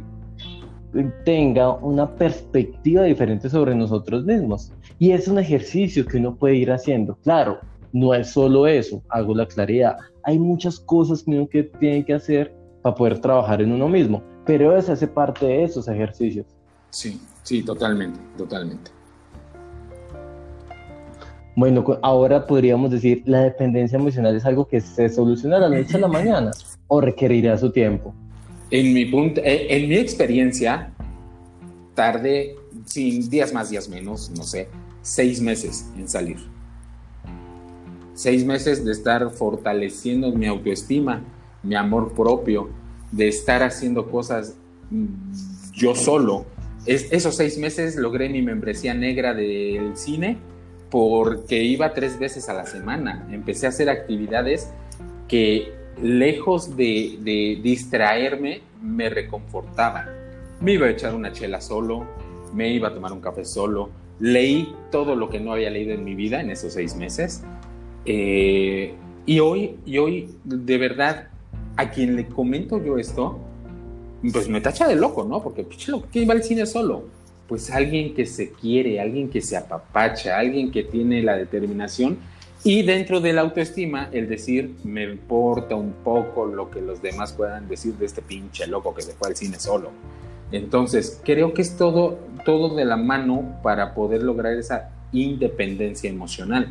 tenga 1.25 1.71
una 1.77 2.07
perspectiva 2.15 3.01
diferente 3.01 3.49
sobre 3.49 3.73
nosotros 3.73 4.23
mismos. 4.23 4.71
Y 4.99 5.13
es 5.13 5.27
un 5.27 5.39
ejercicio 5.39 6.05
que 6.05 6.17
uno 6.17 6.35
puede 6.35 6.53
ir 6.53 6.71
haciendo. 6.71 7.17
Claro, 7.23 7.57
no 7.93 8.13
es 8.13 8.29
solo 8.29 8.67
eso, 8.67 9.01
hago 9.09 9.33
la 9.33 9.47
claridad. 9.47 9.97
Hay 10.21 10.37
muchas 10.37 10.79
cosas 10.79 11.23
que 11.23 11.31
uno 11.31 11.49
que 11.49 11.63
tiene 11.63 12.05
que 12.05 12.13
hacer 12.13 12.53
para 12.83 12.93
poder 12.93 13.17
trabajar 13.17 13.59
en 13.59 13.71
uno 13.71 13.89
mismo, 13.89 14.21
pero 14.45 14.75
eso 14.75 14.93
hace 14.93 15.07
parte 15.07 15.45
de 15.45 15.63
esos 15.63 15.87
ejercicios. 15.87 16.45
Sí, 16.89 17.21
sí, 17.43 17.63
totalmente, 17.63 18.19
totalmente. 18.37 18.91
Bueno, 21.55 21.83
ahora 22.01 22.47
podríamos 22.47 22.91
decir, 22.91 23.23
la 23.25 23.41
dependencia 23.41 23.97
emocional 23.97 24.35
es 24.35 24.45
algo 24.45 24.67
que 24.67 24.79
se 24.79 25.09
soluciona 25.09 25.57
a 25.57 25.59
la 25.59 25.69
noche 25.69 25.97
a 25.97 25.99
la 25.99 26.07
mañana 26.19 26.51
o 26.87 27.01
requerirá 27.01 27.57
su 27.57 27.71
tiempo. 27.71 28.13
En 28.69 28.93
mi, 28.93 29.05
punto, 29.05 29.41
eh, 29.43 29.67
en 29.69 29.89
mi 29.89 29.95
experiencia, 29.95 30.93
tarde, 31.93 32.55
sin 32.85 33.29
días 33.29 33.53
más, 33.53 33.69
días 33.69 33.89
menos, 33.89 34.31
no 34.31 34.43
sé, 34.43 34.69
seis 35.01 35.41
meses 35.41 35.89
en 35.97 36.07
salir. 36.07 36.37
Seis 38.13 38.45
meses 38.45 38.85
de 38.85 38.91
estar 38.91 39.29
fortaleciendo 39.31 40.31
mi 40.31 40.47
autoestima, 40.47 41.21
mi 41.63 41.75
amor 41.75 42.13
propio, 42.13 42.69
de 43.11 43.27
estar 43.27 43.63
haciendo 43.63 44.09
cosas 44.09 44.55
yo 45.73 45.95
solo. 45.95 46.45
Es, 46.85 47.11
esos 47.11 47.35
seis 47.35 47.57
meses 47.57 47.95
logré 47.95 48.29
mi 48.29 48.41
membresía 48.41 48.93
negra 48.93 49.33
del 49.33 49.95
cine 49.95 50.37
porque 50.89 51.63
iba 51.63 51.93
tres 51.93 52.19
veces 52.19 52.49
a 52.49 52.53
la 52.53 52.65
semana. 52.65 53.27
Empecé 53.31 53.65
a 53.65 53.69
hacer 53.69 53.89
actividades 53.89 54.69
que 55.27 55.71
lejos 56.01 56.75
de, 56.75 57.59
distraerme, 57.63 58.61
me 58.81 59.09
reconfortaban. 59.09 60.07
Me 60.59 60.73
iba 60.73 60.87
a 60.87 60.89
echar 60.89 61.15
una 61.15 61.31
chela 61.31 61.61
solo, 61.61 62.05
me 62.53 62.69
iba 62.73 62.89
a 62.89 62.93
tomar 62.93 63.13
un 63.13 63.21
café 63.21 63.45
solo, 63.45 63.89
leí 64.19 64.75
todo 64.91 65.15
lo 65.15 65.29
que 65.29 65.39
no 65.39 65.53
había 65.53 65.69
leído 65.69 65.93
en 65.93 66.03
mi 66.03 66.13
vida 66.13 66.41
en 66.41 66.51
esos 66.51 66.73
seis 66.73 66.95
meses. 66.95 67.43
Eh, 68.05 68.93
y 69.25 69.39
hoy, 69.39 69.77
y 69.85 69.97
hoy, 69.97 70.35
de 70.43 70.77
verdad, 70.77 71.29
a 71.81 71.89
quien 71.91 72.15
le 72.15 72.27
comento 72.27 72.83
yo 72.83 72.97
esto, 72.97 73.39
pues 74.31 74.47
me 74.47 74.61
tacha 74.61 74.87
de 74.87 74.95
loco, 74.95 75.23
¿no? 75.23 75.41
Porque, 75.41 75.65
¿quién 76.11 76.29
va 76.29 76.33
al 76.33 76.43
cine 76.43 76.65
solo? 76.65 77.05
pues 77.51 77.69
alguien 77.69 78.13
que 78.13 78.25
se 78.25 78.53
quiere, 78.53 79.01
alguien 79.01 79.29
que 79.29 79.41
se 79.41 79.57
apapacha, 79.57 80.39
alguien 80.39 80.71
que 80.71 80.85
tiene 80.85 81.21
la 81.21 81.35
determinación 81.35 82.17
y 82.63 82.83
dentro 82.83 83.19
de 83.19 83.33
la 83.33 83.41
autoestima 83.41 84.07
el 84.13 84.29
decir 84.29 84.77
me 84.85 85.03
importa 85.03 85.75
un 85.75 85.91
poco 85.91 86.45
lo 86.45 86.71
que 86.71 86.79
los 86.79 87.01
demás 87.01 87.33
puedan 87.33 87.67
decir 87.67 87.95
de 87.95 88.05
este 88.05 88.21
pinche 88.21 88.67
loco 88.67 88.95
que 88.95 89.01
se 89.01 89.11
fue 89.11 89.27
al 89.27 89.35
cine 89.35 89.59
solo. 89.59 89.89
Entonces, 90.53 91.19
creo 91.25 91.53
que 91.53 91.61
es 91.61 91.75
todo, 91.75 92.19
todo 92.45 92.73
de 92.73 92.85
la 92.85 92.95
mano 92.95 93.59
para 93.61 93.93
poder 93.95 94.23
lograr 94.23 94.53
esa 94.53 94.91
independencia 95.11 96.09
emocional. 96.09 96.69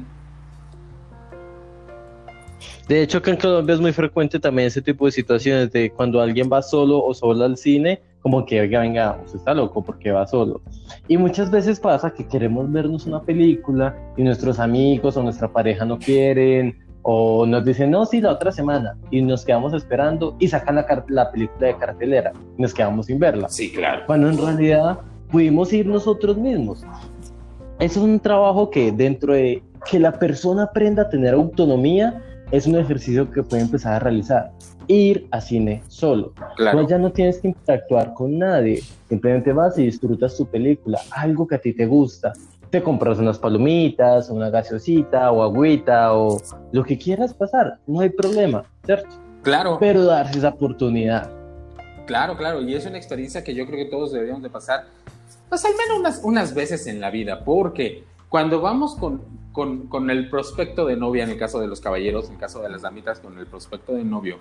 De 2.90 3.02
hecho, 3.02 3.22
que 3.22 3.30
en 3.30 3.36
Colombia 3.36 3.76
es 3.76 3.80
muy 3.80 3.92
frecuente 3.92 4.40
también 4.40 4.66
ese 4.66 4.82
tipo 4.82 5.06
de 5.06 5.12
situaciones 5.12 5.70
de 5.70 5.92
cuando 5.92 6.20
alguien 6.20 6.50
va 6.52 6.60
solo 6.60 7.00
o 7.00 7.14
sola 7.14 7.44
al 7.44 7.56
cine, 7.56 8.00
como 8.20 8.44
que, 8.44 8.60
oiga, 8.60 8.80
venga, 8.80 9.16
usted 9.24 9.38
está 9.38 9.54
loco 9.54 9.80
porque 9.80 10.10
va 10.10 10.26
solo. 10.26 10.60
Y 11.06 11.16
muchas 11.16 11.52
veces 11.52 11.78
pasa 11.78 12.12
que 12.12 12.26
queremos 12.26 12.68
vernos 12.72 13.06
una 13.06 13.22
película 13.22 13.96
y 14.16 14.24
nuestros 14.24 14.58
amigos 14.58 15.16
o 15.16 15.22
nuestra 15.22 15.46
pareja 15.46 15.84
no 15.84 16.00
quieren 16.00 16.80
o 17.02 17.46
nos 17.46 17.64
dicen, 17.64 17.92
no, 17.92 18.04
sí, 18.06 18.20
la 18.20 18.32
otra 18.32 18.50
semana. 18.50 18.96
Y 19.12 19.22
nos 19.22 19.44
quedamos 19.44 19.72
esperando 19.72 20.34
y 20.40 20.48
sacan 20.48 20.74
la, 20.74 21.04
la 21.10 21.30
película 21.30 21.68
de 21.68 21.76
cartelera 21.76 22.32
y 22.58 22.62
nos 22.62 22.74
quedamos 22.74 23.06
sin 23.06 23.20
verla. 23.20 23.48
Sí, 23.50 23.70
claro. 23.70 24.02
Cuando 24.08 24.30
en 24.30 24.36
realidad 24.36 24.98
pudimos 25.30 25.72
ir 25.72 25.86
nosotros 25.86 26.36
mismos. 26.36 26.84
es 27.78 27.96
un 27.96 28.18
trabajo 28.18 28.68
que 28.68 28.90
dentro 28.90 29.34
de 29.34 29.62
que 29.88 30.00
la 30.00 30.18
persona 30.18 30.64
aprenda 30.64 31.02
a 31.02 31.08
tener 31.08 31.34
autonomía, 31.34 32.20
es 32.50 32.66
un 32.66 32.76
ejercicio 32.76 33.30
que 33.30 33.42
puede 33.42 33.62
empezar 33.62 33.94
a 33.94 33.98
realizar 33.98 34.52
ir 34.86 35.28
a 35.30 35.40
cine 35.40 35.82
solo. 35.88 36.32
Claro. 36.56 36.86
ya 36.86 36.98
no 36.98 37.12
tienes 37.12 37.38
que 37.38 37.48
interactuar 37.48 38.12
con 38.14 38.38
nadie, 38.38 38.82
simplemente 39.08 39.52
vas 39.52 39.78
y 39.78 39.84
disfrutas 39.84 40.36
tu 40.36 40.46
película, 40.46 41.00
algo 41.12 41.46
que 41.46 41.54
a 41.54 41.60
ti 41.60 41.72
te 41.72 41.86
gusta. 41.86 42.32
Te 42.70 42.82
compras 42.82 43.18
unas 43.18 43.38
palomitas, 43.38 44.30
una 44.30 44.48
gaseosita 44.48 45.30
o 45.32 45.42
agüita 45.42 46.14
o 46.14 46.40
lo 46.72 46.84
que 46.84 46.98
quieras 46.98 47.34
pasar, 47.34 47.78
no 47.86 48.00
hay 48.00 48.10
problema, 48.10 48.64
¿cierto? 48.84 49.08
Claro. 49.42 49.78
Pero 49.80 50.04
darse 50.04 50.38
esa 50.38 50.50
oportunidad. 50.50 51.30
Claro, 52.06 52.36
claro, 52.36 52.60
y 52.62 52.74
es 52.74 52.86
una 52.86 52.96
experiencia 52.96 53.44
que 53.44 53.54
yo 53.54 53.66
creo 53.66 53.84
que 53.84 53.90
todos 53.90 54.12
deberíamos 54.12 54.42
de 54.42 54.50
pasar, 54.50 54.86
pues 55.48 55.64
al 55.64 55.72
menos 55.72 55.98
unas, 55.98 56.20
unas 56.24 56.54
veces 56.54 56.86
en 56.86 57.00
la 57.00 57.10
vida, 57.10 57.44
porque 57.44 58.04
cuando 58.28 58.60
vamos 58.60 58.96
con, 58.96 59.20
con, 59.52 59.88
con, 59.88 60.10
el 60.10 60.28
prospecto 60.30 60.86
de 60.86 60.96
novia, 60.96 61.24
en 61.24 61.30
el 61.30 61.38
caso 61.38 61.60
de 61.60 61.66
los 61.66 61.80
caballeros, 61.80 62.26
en 62.26 62.34
el 62.34 62.38
caso 62.38 62.62
de 62.62 62.68
las 62.68 62.82
damitas, 62.82 63.20
con 63.20 63.38
el 63.38 63.46
prospecto 63.46 63.94
de 63.94 64.04
novio, 64.04 64.38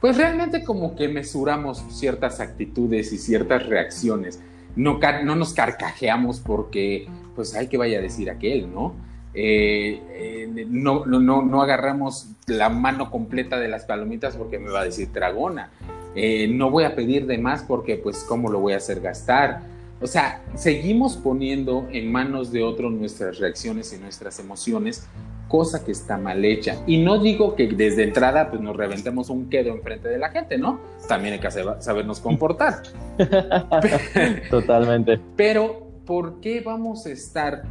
pues 0.00 0.16
realmente 0.16 0.64
como 0.64 0.96
que 0.96 1.08
mesuramos 1.08 1.84
ciertas 1.90 2.40
actitudes 2.40 3.12
y 3.12 3.18
ciertas 3.18 3.66
reacciones. 3.66 4.40
No, 4.74 4.98
no 5.24 5.36
nos 5.36 5.54
carcajeamos 5.54 6.40
porque, 6.40 7.06
pues, 7.36 7.54
hay 7.54 7.68
que 7.68 7.76
vaya 7.76 7.98
a 7.98 8.02
decir 8.02 8.28
aquel, 8.28 8.72
¿no? 8.72 8.94
Eh, 9.34 10.02
eh, 10.10 10.66
no, 10.68 11.06
no, 11.06 11.42
no, 11.42 11.62
agarramos 11.62 12.28
la 12.46 12.68
mano 12.68 13.10
completa 13.10 13.58
de 13.58 13.68
las 13.68 13.84
palomitas 13.84 14.36
porque 14.36 14.58
me 14.58 14.70
va 14.70 14.80
a 14.80 14.84
decir 14.84 15.10
dragona. 15.12 15.70
Eh, 16.14 16.48
no 16.48 16.70
voy 16.70 16.84
a 16.84 16.94
pedir 16.94 17.26
de 17.26 17.38
más 17.38 17.62
porque, 17.62 17.96
pues, 17.96 18.24
¿cómo 18.24 18.50
lo 18.50 18.60
voy 18.60 18.72
a 18.72 18.78
hacer 18.78 19.00
gastar? 19.00 19.62
O 20.02 20.06
sea, 20.06 20.42
seguimos 20.54 21.16
poniendo 21.16 21.86
en 21.92 22.10
manos 22.10 22.50
de 22.50 22.62
otro 22.62 22.90
nuestras 22.90 23.38
reacciones 23.38 23.92
y 23.92 23.98
nuestras 23.98 24.38
emociones 24.40 25.06
cosa 25.52 25.84
que 25.84 25.92
está 25.92 26.16
mal 26.16 26.42
hecha. 26.46 26.82
Y 26.86 26.96
no 26.96 27.18
digo 27.18 27.54
que 27.54 27.68
desde 27.68 28.04
entrada 28.04 28.48
pues 28.48 28.62
nos 28.62 28.74
reventemos 28.74 29.28
un 29.28 29.50
quedo 29.50 29.68
enfrente 29.68 30.08
de 30.08 30.16
la 30.16 30.30
gente, 30.30 30.56
¿no? 30.56 30.80
También 31.06 31.34
hay 31.34 31.40
que 31.40 31.50
sabernos 31.50 32.20
comportar. 32.20 32.82
Totalmente. 34.50 35.20
Pero, 35.36 35.88
¿por 36.06 36.40
qué 36.40 36.62
vamos 36.62 37.04
a 37.04 37.10
estar 37.10 37.64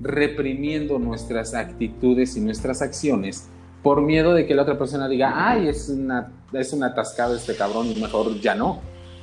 reprimiendo 0.00 0.98
nuestras 0.98 1.52
actitudes 1.52 2.38
y 2.38 2.40
nuestras 2.40 2.80
acciones 2.80 3.48
por 3.82 4.00
miedo 4.00 4.32
de 4.32 4.46
que 4.46 4.54
la 4.54 4.62
otra 4.62 4.78
persona 4.78 5.06
diga, 5.06 5.34
ay, 5.34 5.68
es 5.68 5.90
una, 5.90 6.32
es 6.54 6.72
un 6.72 6.84
atascado 6.84 7.36
este 7.36 7.54
cabrón 7.54 7.88
y 7.94 8.00
mejor 8.00 8.40
ya 8.40 8.54
no? 8.54 8.80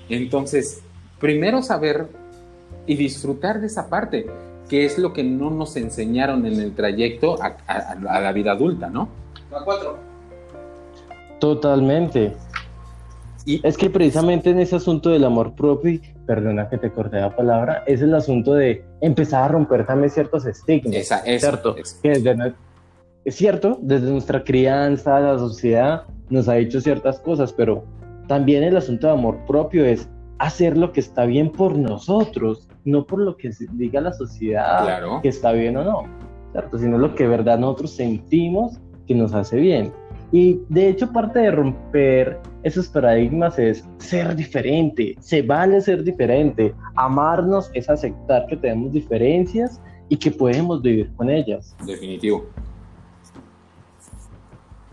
Entonces, 0.07 0.83
primero 1.19 1.63
saber 1.63 2.09
y 2.85 2.95
disfrutar 2.95 3.59
de 3.61 3.67
esa 3.67 3.89
parte 3.89 4.27
que 4.69 4.85
es 4.85 4.97
lo 4.97 5.13
que 5.13 5.23
no 5.23 5.49
nos 5.49 5.75
enseñaron 5.75 6.45
en 6.45 6.59
el 6.59 6.73
trayecto 6.73 7.37
a, 7.41 7.55
la 8.01 8.31
vida 8.31 8.53
adulta, 8.53 8.89
¿no? 8.89 9.09
A 9.51 9.63
cuatro. 9.63 9.97
Totalmente. 11.39 12.33
Y 13.45 13.65
es 13.67 13.77
que 13.77 13.89
precisamente 13.89 14.51
en 14.51 14.59
ese 14.59 14.77
asunto 14.77 15.09
del 15.09 15.25
amor 15.25 15.53
propio, 15.53 15.99
perdona 16.25 16.69
que 16.69 16.77
te 16.77 16.91
corté 16.91 17.19
la 17.19 17.35
palabra, 17.35 17.83
es 17.85 18.01
el 18.01 18.15
asunto 18.15 18.53
de 18.53 18.85
empezar 19.01 19.43
a 19.43 19.47
romper 19.49 19.85
también 19.85 20.09
ciertos 20.09 20.45
estigmas. 20.45 20.95
Esa, 20.95 21.19
es 21.19 21.41
¿cierto? 21.41 21.75
es 23.25 23.35
cierto, 23.35 23.77
desde 23.81 24.09
nuestra 24.09 24.43
crianza, 24.43 25.19
la 25.19 25.37
sociedad 25.37 26.03
nos 26.29 26.47
ha 26.47 26.53
dicho 26.53 26.79
ciertas 26.79 27.19
cosas, 27.19 27.51
pero 27.51 27.83
también 28.27 28.63
el 28.63 28.77
asunto 28.77 29.07
de 29.07 29.13
amor 29.13 29.37
propio 29.45 29.83
es 29.83 30.07
hacer 30.43 30.77
lo 30.77 30.91
que 30.91 30.99
está 30.99 31.25
bien 31.25 31.49
por 31.49 31.77
nosotros, 31.77 32.67
no 32.83 33.07
por 33.07 33.19
lo 33.19 33.37
que 33.37 33.49
diga 33.71 34.01
la 34.01 34.11
sociedad 34.11 35.21
que 35.21 35.29
está 35.29 35.53
bien 35.53 35.77
o 35.77 35.85
no, 35.85 36.03
¿cierto? 36.51 36.77
sino 36.77 36.97
lo 36.97 37.15
que 37.15 37.23
de 37.23 37.29
verdad 37.29 37.57
nosotros 37.57 37.91
sentimos 37.91 38.77
que 39.07 39.15
nos 39.15 39.33
hace 39.33 39.55
bien. 39.55 39.93
Y 40.33 40.59
de 40.67 40.89
hecho 40.89 41.13
parte 41.13 41.39
de 41.39 41.51
romper 41.51 42.39
esos 42.63 42.89
paradigmas 42.89 43.57
es 43.57 43.87
ser 43.99 44.35
diferente, 44.35 45.15
se 45.21 45.43
vale 45.43 45.79
ser 45.79 46.03
diferente, 46.03 46.75
amarnos 46.95 47.71
es 47.73 47.89
aceptar 47.89 48.45
que 48.47 48.57
tenemos 48.57 48.91
diferencias 48.91 49.79
y 50.09 50.17
que 50.17 50.29
podemos 50.29 50.81
vivir 50.81 51.09
con 51.15 51.29
ellas. 51.29 51.73
Definitivo. 51.85 52.45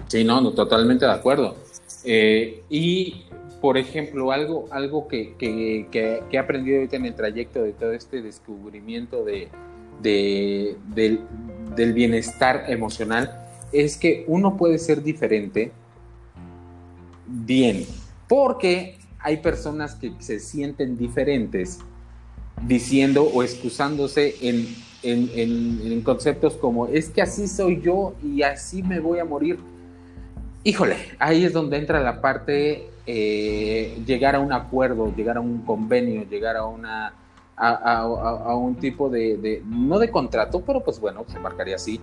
Sí, 0.07 0.23
no, 0.23 0.41
no 0.41 0.53
totalmente 0.53 1.07
de 1.07 1.13
acuerdo. 1.13 1.57
Eh, 2.05 2.63
y 2.71 3.25
por 3.61 3.77
ejemplo, 3.77 4.33
algo, 4.33 4.67
algo 4.71 5.07
que, 5.07 5.35
he 6.31 6.39
aprendido 6.39 6.79
ahorita 6.79 6.97
en 6.97 7.07
el 7.07 7.15
trayecto 7.15 7.63
de 7.63 7.73
todo 7.73 7.93
este 7.93 8.23
descubrimiento 8.23 9.25
de, 9.25 9.49
del, 10.03 11.93
bienestar 11.93 12.65
emocional 12.69 13.47
es 13.73 13.97
que 13.97 14.25
uno 14.27 14.57
puede 14.57 14.79
ser 14.79 15.03
diferente 15.03 15.73
bien, 17.27 17.85
porque 18.29 18.99
hay 19.19 19.37
personas 19.37 19.95
que 19.95 20.13
se 20.21 20.41
sienten 20.41 20.97
diferentes 20.97 21.79
diciendo 22.67 23.25
o 23.25 23.43
excusándose 23.43 24.37
en, 24.41 24.67
en 25.03 26.01
conceptos 26.03 26.55
como 26.55 26.87
es 26.87 27.11
que 27.11 27.23
así 27.23 27.47
soy 27.47 27.81
yo 27.81 28.15
y 28.23 28.43
así 28.43 28.83
me 28.83 29.01
voy 29.01 29.19
a 29.19 29.25
morir 29.25 29.59
Híjole, 30.63 30.97
ahí 31.19 31.45
es 31.45 31.53
donde 31.55 31.79
entra 31.79 32.01
la 32.01 32.21
parte 32.21 32.91
eh, 33.07 33.99
llegar 34.07 34.35
a 34.35 34.41
un 34.41 34.53
acuerdo, 34.53 35.13
llegar 35.17 35.39
a 35.39 35.41
un 35.41 35.63
convenio, 35.63 36.25
llegar 36.29 36.57
a 36.57 36.67
una 36.67 37.15
a, 37.57 38.55
un 38.57 38.77
tipo 38.77 39.11
de, 39.11 39.63
no 39.67 39.99
de 39.99 40.11
contrato, 40.11 40.63
pero 40.67 40.83
pues 40.83 40.99
bueno, 40.99 41.25
se 41.29 41.39
marcaría 41.39 41.77
así 41.77 42.01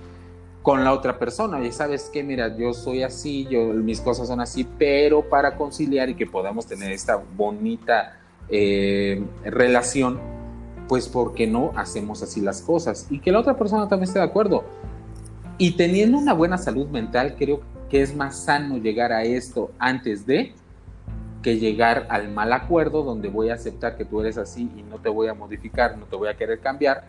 con 0.61 0.83
la 0.83 0.93
otra 0.93 1.17
persona. 1.17 1.63
Y 1.65 1.71
sabes 1.71 2.09
que, 2.11 2.23
mira, 2.23 2.55
yo 2.55 2.73
soy 2.73 3.03
así, 3.03 3.47
yo 3.49 3.65
mis 3.73 4.01
cosas 4.01 4.27
son 4.27 4.39
así, 4.39 4.67
pero 4.77 5.27
para 5.27 5.55
conciliar 5.55 6.09
y 6.09 6.15
que 6.15 6.27
podamos 6.27 6.67
tener 6.67 6.91
esta 6.91 7.21
bonita 7.35 8.19
eh, 8.49 9.23
relación, 9.45 10.19
pues 10.87 11.07
¿por 11.07 11.33
qué 11.33 11.47
no 11.47 11.71
hacemos 11.75 12.21
así 12.21 12.41
las 12.41 12.61
cosas? 12.61 13.07
Y 13.09 13.19
que 13.19 13.31
la 13.31 13.39
otra 13.39 13.57
persona 13.57 13.87
también 13.87 14.07
esté 14.09 14.19
de 14.19 14.25
acuerdo. 14.25 14.63
Y 15.57 15.71
teniendo 15.71 16.19
una 16.19 16.33
buena 16.33 16.59
salud 16.59 16.87
mental, 16.87 17.35
creo 17.35 17.61
que 17.89 18.01
es 18.01 18.15
más 18.15 18.43
sano 18.43 18.77
llegar 18.77 19.11
a 19.11 19.23
esto 19.23 19.71
antes 19.79 20.25
de 20.25 20.53
que 21.41 21.57
llegar 21.57 22.07
al 22.09 22.29
mal 22.29 22.51
acuerdo 22.51 23.03
donde 23.03 23.29
voy 23.29 23.49
a 23.49 23.53
aceptar 23.53 23.95
que 23.95 24.05
tú 24.05 24.21
eres 24.21 24.37
así 24.37 24.69
y 24.75 24.83
no 24.83 24.97
te 24.97 25.09
voy 25.09 25.27
a 25.27 25.33
modificar, 25.33 25.97
no 25.97 26.05
te 26.05 26.15
voy 26.15 26.27
a 26.27 26.35
querer 26.35 26.59
cambiar, 26.59 27.05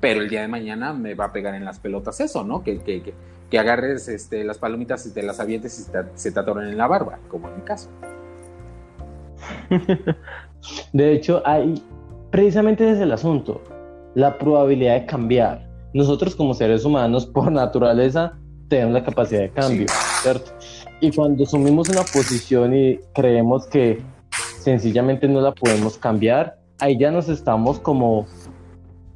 pero 0.00 0.20
el 0.20 0.28
día 0.28 0.42
de 0.42 0.48
mañana 0.48 0.92
me 0.92 1.14
va 1.14 1.26
a 1.26 1.32
pegar 1.32 1.54
en 1.54 1.64
las 1.64 1.78
pelotas 1.78 2.20
eso, 2.20 2.44
¿no? 2.44 2.62
Que, 2.62 2.78
que, 2.80 3.14
que, 3.48 3.58
agarres 3.58 4.08
este, 4.08 4.44
las 4.44 4.58
palomitas 4.58 5.06
y 5.06 5.12
te 5.12 5.22
las 5.22 5.40
avientes 5.40 5.78
y 5.78 5.82
se 6.14 6.32
te 6.32 6.40
atoren 6.40 6.68
en 6.68 6.76
la 6.76 6.86
barba, 6.86 7.18
como 7.28 7.48
en 7.48 7.56
mi 7.56 7.62
caso. 7.62 7.88
De 10.92 11.12
hecho, 11.12 11.42
hay 11.44 11.82
precisamente 12.30 12.84
desde 12.84 13.04
el 13.04 13.12
asunto, 13.12 13.62
la 14.14 14.38
probabilidad 14.38 14.94
de 15.00 15.06
cambiar. 15.06 15.68
Nosotros 15.92 16.36
como 16.36 16.54
seres 16.54 16.84
humanos, 16.84 17.26
por 17.26 17.50
naturaleza, 17.52 18.38
tenemos 18.70 18.94
la 18.94 19.04
capacidad 19.04 19.40
de 19.40 19.50
cambio, 19.50 19.86
¿cierto? 20.22 20.52
Y 21.00 21.10
cuando 21.10 21.44
asumimos 21.44 21.88
una 21.90 22.02
posición 22.02 22.74
y 22.74 22.98
creemos 23.12 23.66
que 23.66 24.00
sencillamente 24.60 25.28
no 25.28 25.40
la 25.40 25.52
podemos 25.52 25.98
cambiar, 25.98 26.56
ahí 26.78 26.96
ya 26.96 27.10
nos 27.10 27.28
estamos 27.28 27.80
como 27.80 28.26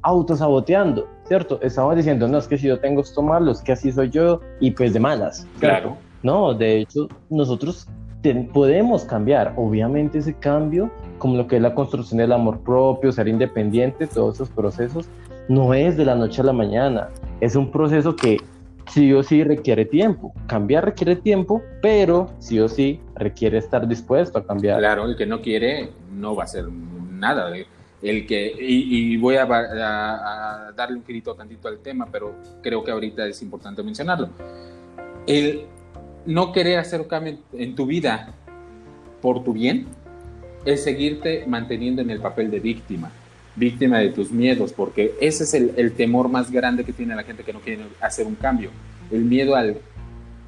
autosaboteando, 0.01 1.07
¿cierto? 1.27 1.59
Estamos 1.61 1.95
diciendo, 1.95 2.27
no, 2.27 2.37
es 2.37 2.47
que 2.47 2.57
si 2.57 2.67
yo 2.67 2.79
tengo 2.79 3.01
esto 3.01 3.21
malo, 3.21 3.51
es 3.51 3.61
que 3.61 3.71
así 3.71 3.91
soy 3.91 4.09
yo, 4.09 4.41
y 4.59 4.71
pues 4.71 4.93
de 4.93 4.99
malas. 4.99 5.47
Claro. 5.59 5.97
No, 6.21 6.53
de 6.53 6.81
hecho, 6.81 7.07
nosotros 7.29 7.87
podemos 8.53 9.03
cambiar. 9.05 9.53
Obviamente 9.55 10.17
ese 10.17 10.33
cambio, 10.33 10.91
como 11.17 11.37
lo 11.37 11.47
que 11.47 11.57
es 11.57 11.61
la 11.61 11.73
construcción 11.73 12.17
del 12.17 12.33
amor 12.33 12.59
propio, 12.59 13.11
ser 13.11 13.27
independiente, 13.27 14.07
todos 14.07 14.35
esos 14.35 14.49
procesos, 14.49 15.07
no 15.47 15.73
es 15.73 15.95
de 15.95 16.05
la 16.05 16.15
noche 16.15 16.41
a 16.41 16.45
la 16.45 16.53
mañana. 16.53 17.09
Es 17.39 17.55
un 17.55 17.71
proceso 17.71 18.15
que 18.15 18.37
sí 18.91 19.13
o 19.13 19.23
sí 19.23 19.43
requiere 19.43 19.85
tiempo. 19.85 20.33
Cambiar 20.47 20.85
requiere 20.85 21.15
tiempo, 21.15 21.61
pero 21.81 22.31
sí 22.39 22.59
o 22.59 22.67
sí 22.67 22.99
requiere 23.15 23.57
estar 23.57 23.87
dispuesto 23.87 24.39
a 24.39 24.45
cambiar. 24.45 24.79
Claro, 24.79 25.05
el 25.05 25.15
que 25.15 25.25
no 25.25 25.41
quiere 25.41 25.89
no 26.13 26.35
va 26.35 26.43
a 26.43 26.45
hacer 26.45 26.65
nada. 26.69 27.51
El 28.01 28.27
que, 28.27 28.55
y, 28.59 29.17
voy 29.17 29.35
a, 29.35 29.45
darle 30.75 30.97
un 30.97 31.03
grito 31.05 31.33
tantito 31.33 31.67
al 31.67 31.79
tema, 31.79 32.07
pero 32.11 32.35
creo 32.61 32.83
que 32.83 32.91
ahorita 32.91 33.25
es 33.25 33.41
importante 33.41 33.81
mencionarlo. 33.83 34.29
El 35.25 35.65
no 36.25 36.51
querer 36.51 36.79
hacer 36.79 37.07
cambio 37.07 37.37
en 37.53 37.75
tu 37.75 37.85
vida 37.85 38.33
por 39.21 39.43
tu 39.43 39.53
bien 39.53 39.87
es 40.65 40.83
seguirte 40.83 41.45
manteniendo 41.47 42.01
en 42.01 42.09
el 42.09 42.19
papel 42.19 42.49
de 42.51 42.59
víctima, 42.59 43.11
víctima 43.55 43.99
de 43.99 44.09
tus 44.09 44.31
miedos, 44.31 44.73
porque 44.73 45.15
ese 45.21 45.43
es 45.43 45.53
el, 45.53 45.93
temor 45.93 46.29
más 46.29 46.51
grande 46.51 46.83
que 46.83 46.93
tiene 46.93 47.15
la 47.15 47.23
gente 47.23 47.43
que 47.43 47.53
no 47.53 47.59
quiere 47.59 47.83
hacer 48.01 48.27
un 48.27 48.35
cambio, 48.35 48.69
el 49.11 49.23
miedo 49.23 49.55
al 49.55 49.77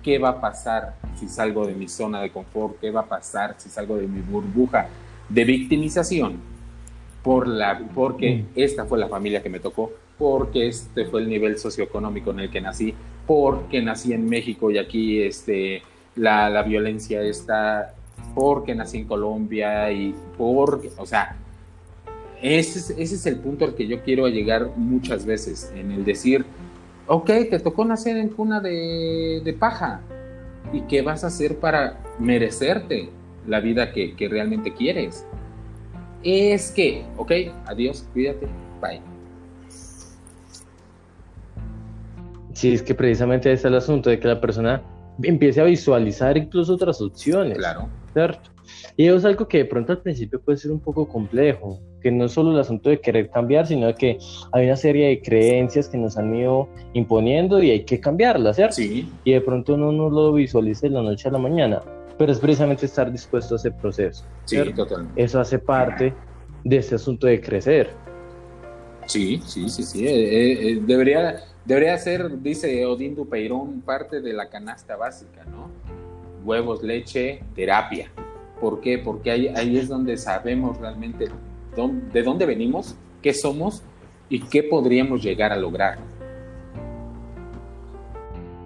qué 0.03 0.19
va 0.19 0.29
a 0.29 0.41
pasar 0.41 0.95
si 1.19 1.27
salgo 1.27 1.65
de 1.65 1.73
mi 1.73 1.87
zona 1.87 2.21
de 2.21 2.29
confort, 2.29 2.79
qué 2.79 2.91
va 2.91 3.01
a 3.01 3.05
pasar 3.05 3.55
si 3.57 3.69
salgo 3.69 3.97
de 3.97 4.07
mi 4.07 4.21
burbuja 4.21 4.87
de 5.29 5.43
victimización, 5.43 6.37
por 7.23 7.47
la, 7.47 7.79
porque 7.93 8.35
mm. 8.35 8.45
esta 8.55 8.85
fue 8.85 8.97
la 8.97 9.07
familia 9.07 9.43
que 9.43 9.49
me 9.49 9.59
tocó, 9.59 9.91
porque 10.17 10.67
este 10.67 11.05
fue 11.05 11.21
el 11.21 11.29
nivel 11.29 11.57
socioeconómico 11.57 12.31
en 12.31 12.41
el 12.41 12.49
que 12.49 12.61
nací, 12.61 12.93
porque 13.25 13.81
nací 13.81 14.13
en 14.13 14.29
México 14.29 14.71
y 14.71 14.77
aquí 14.77 15.21
este, 15.21 15.81
la, 16.15 16.49
la 16.49 16.63
violencia 16.63 17.21
está, 17.21 17.93
porque 18.33 18.73
nací 18.75 18.99
en 18.99 19.05
Colombia 19.05 19.91
y 19.91 20.15
porque, 20.37 20.89
o 20.97 21.05
sea, 21.05 21.35
ese 22.41 22.79
es, 22.79 22.89
ese 22.91 23.15
es 23.15 23.25
el 23.25 23.37
punto 23.37 23.65
al 23.65 23.75
que 23.75 23.87
yo 23.87 24.01
quiero 24.03 24.27
llegar 24.27 24.71
muchas 24.75 25.25
veces, 25.25 25.71
en 25.75 25.91
el 25.91 26.05
decir, 26.05 26.45
ok, 27.07 27.25
te 27.49 27.59
tocó 27.59 27.85
nacer 27.85 28.17
en 28.17 28.29
cuna 28.29 28.59
de, 28.59 29.41
de 29.43 29.53
paja, 29.53 30.01
¿y 30.73 30.81
qué 30.81 31.01
vas 31.01 31.23
a 31.23 31.27
hacer 31.27 31.57
para 31.57 31.99
merecerte 32.19 33.09
la 33.47 33.59
vida 33.59 33.91
que, 33.91 34.15
que 34.15 34.27
realmente 34.27 34.73
quieres? 34.73 35.25
Es 36.23 36.71
que, 36.71 37.05
ok, 37.15 37.31
adiós, 37.65 38.05
cuídate, 38.13 38.47
bye. 38.81 39.01
Sí, 42.53 42.73
es 42.73 42.81
que 42.81 42.95
precisamente 42.95 43.51
ese 43.51 43.61
es 43.61 43.65
el 43.65 43.75
asunto 43.75 44.09
de 44.09 44.19
que 44.19 44.27
la 44.27 44.41
persona 44.41 44.81
empiece 45.21 45.61
a 45.61 45.63
visualizar 45.63 46.37
incluso 46.37 46.73
otras 46.73 47.01
opciones. 47.01 47.57
Claro. 47.57 47.87
¿Cierto? 48.13 48.49
Y 48.95 49.05
eso 49.07 49.17
es 49.17 49.25
algo 49.25 49.47
que 49.47 49.59
de 49.59 49.65
pronto 49.65 49.91
al 49.91 50.01
principio 50.01 50.39
puede 50.39 50.57
ser 50.57 50.71
un 50.71 50.79
poco 50.79 51.07
complejo, 51.07 51.79
que 52.01 52.11
no 52.11 52.25
es 52.25 52.31
solo 52.31 52.51
el 52.51 52.59
asunto 52.59 52.89
de 52.89 52.99
querer 52.99 53.29
cambiar, 53.29 53.67
sino 53.67 53.93
que 53.95 54.17
hay 54.51 54.65
una 54.65 54.75
serie 54.75 55.07
de 55.07 55.21
creencias 55.21 55.89
que 55.89 55.97
nos 55.97 56.17
han 56.17 56.33
ido 56.35 56.69
imponiendo 56.93 57.61
y 57.61 57.71
hay 57.71 57.83
que 57.85 57.99
cambiarlas, 57.99 58.55
¿cierto? 58.55 58.75
Sí. 58.75 59.09
Y 59.23 59.33
de 59.33 59.41
pronto 59.41 59.75
uno 59.75 59.91
no 59.91 60.09
lo 60.09 60.33
visualiza 60.33 60.87
de 60.87 60.93
la 60.93 61.01
noche 61.01 61.27
a 61.27 61.31
la 61.31 61.39
mañana, 61.39 61.81
pero 62.17 62.31
es 62.31 62.39
precisamente 62.39 62.85
estar 62.85 63.11
dispuesto 63.11 63.55
a 63.55 63.57
ese 63.57 63.71
proceso. 63.71 64.25
Sí, 64.45 64.57
totalmente. 64.73 65.21
Eso 65.21 65.39
hace 65.39 65.59
parte 65.59 66.13
de 66.63 66.77
ese 66.77 66.95
asunto 66.95 67.27
de 67.27 67.41
crecer. 67.41 67.89
Sí, 69.05 69.41
sí, 69.45 69.69
sí, 69.69 69.83
sí. 69.83 70.05
Eh, 70.05 70.11
eh, 70.11 70.69
eh, 70.71 70.81
debería 70.85 71.41
Debería 71.67 71.97
ser, 71.97 72.41
dice 72.41 72.85
Odín 72.85 73.13
Dupeirón, 73.13 73.81
parte 73.81 74.21
de 74.21 74.31
la 74.31 74.47
canasta 74.47 74.95
básica, 74.95 75.43
¿no? 75.43 75.69
Huevos, 76.45 76.81
leche, 76.81 77.43
terapia. 77.55 78.09
¿Por 78.59 78.81
qué? 78.81 78.97
Porque 78.97 79.31
ahí, 79.31 79.47
ahí 79.49 79.77
es 79.77 79.87
donde 79.87 80.17
sabemos 80.17 80.77
realmente 80.77 81.25
de 81.75 82.23
dónde 82.23 82.45
venimos, 82.45 82.95
qué 83.21 83.33
somos 83.33 83.83
y 84.29 84.41
qué 84.41 84.63
podríamos 84.63 85.23
llegar 85.23 85.51
a 85.51 85.57
lograr. 85.57 85.99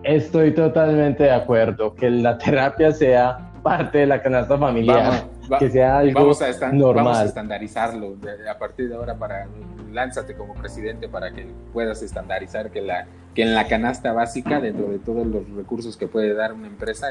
Estoy 0.03 0.53
totalmente 0.53 1.23
de 1.23 1.31
acuerdo, 1.31 1.93
que 1.93 2.09
la 2.09 2.37
terapia 2.37 2.91
sea 2.91 3.51
parte 3.61 3.99
de 3.99 4.07
la 4.07 4.21
canasta 4.21 4.57
familiar 4.57 5.29
que 5.59 5.69
sea 5.69 5.99
algo 5.99 6.19
vamos 6.19 6.41
a 6.41 6.71
normal. 6.71 7.05
Vamos 7.05 7.17
a 7.17 7.25
estandarizarlo 7.25 8.17
a 8.49 8.57
partir 8.57 8.89
de 8.89 8.95
ahora 8.95 9.15
para 9.15 9.47
lánzate 9.91 10.35
como 10.35 10.53
presidente 10.53 11.09
para 11.09 11.31
que 11.31 11.47
puedas 11.73 12.01
estandarizar 12.01 12.71
que 12.71 12.81
la 12.81 13.07
que 13.35 13.43
en 13.43 13.53
la 13.53 13.67
canasta 13.67 14.13
básica 14.13 14.59
dentro 14.59 14.87
de 14.87 14.99
todos 14.99 15.25
los 15.25 15.49
recursos 15.51 15.97
que 15.97 16.07
puede 16.07 16.33
dar 16.33 16.53
una 16.53 16.67
empresa 16.67 17.07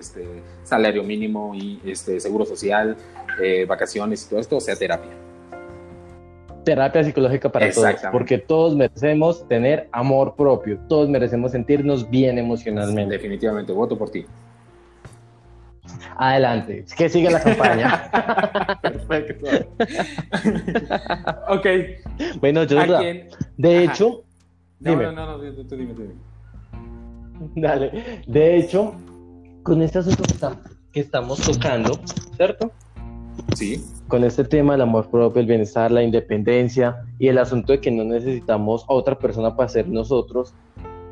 este 0.00 0.26
salario 0.64 1.02
mínimo 1.04 1.54
y 1.54 1.80
este 1.84 2.18
seguro 2.18 2.44
social 2.44 2.96
eh, 3.42 3.64
vacaciones 3.66 4.24
y 4.26 4.30
todo 4.30 4.40
esto 4.40 4.60
sea 4.60 4.76
terapia 4.76 5.10
terapia 6.64 7.04
psicológica 7.04 7.48
para 7.50 7.70
todos, 7.72 7.94
porque 8.12 8.38
todos 8.38 8.76
merecemos 8.76 9.46
tener 9.48 9.88
amor 9.92 10.34
propio, 10.36 10.78
todos 10.88 11.08
merecemos 11.08 11.52
sentirnos 11.52 12.08
bien 12.08 12.38
emocionalmente. 12.38 13.14
Definitivamente, 13.14 13.72
voto 13.72 13.96
por 13.96 14.10
ti. 14.10 14.26
Adelante, 16.16 16.84
que 16.96 17.08
sigue 17.08 17.30
la 17.30 17.42
campaña. 17.42 18.10
Perfecto. 18.82 19.46
ok. 21.48 21.66
Bueno, 22.40 22.64
yo 22.64 22.78
de 23.56 23.84
hecho, 23.84 24.24
no, 24.80 24.96
no, 24.96 25.12
no, 25.12 25.38
no, 25.38 25.66
tú 25.66 25.76
dime, 25.76 25.94
dime. 25.94 26.14
Dale. 27.56 28.22
De 28.26 28.56
hecho, 28.56 28.94
con 29.62 29.82
este 29.82 29.98
asunto 29.98 30.24
que 30.92 31.00
estamos 31.00 31.40
tocando, 31.40 31.98
¿cierto? 32.36 32.72
Sí. 33.54 33.84
Con 34.08 34.24
este 34.24 34.44
tema 34.44 34.72
del 34.72 34.82
amor 34.82 35.08
propio, 35.10 35.40
el 35.40 35.46
bienestar, 35.46 35.90
la 35.90 36.02
independencia 36.02 36.96
y 37.18 37.28
el 37.28 37.38
asunto 37.38 37.72
de 37.72 37.80
que 37.80 37.90
no 37.90 38.04
necesitamos 38.04 38.84
a 38.88 38.94
otra 38.94 39.18
persona 39.18 39.54
para 39.56 39.68
ser 39.68 39.88
nosotros, 39.88 40.54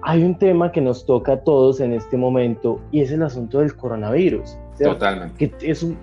hay 0.03 0.23
un 0.23 0.37
tema 0.39 0.73
que 0.73 0.81
nos 0.81 1.05
toca 1.07 1.33
a 1.33 1.41
todos 1.41 1.81
en 1.81 1.93
este 1.93 2.17
momento 2.17 2.81
y 2.93 3.01
es 3.01 3.11
el 3.11 3.23
asunto 3.23 3.61
del 3.61 3.75
coronavirus. 3.77 4.57
Totalmente. 4.79 5.51
Que 5.51 5.71
es 5.71 5.83
un, 5.83 5.97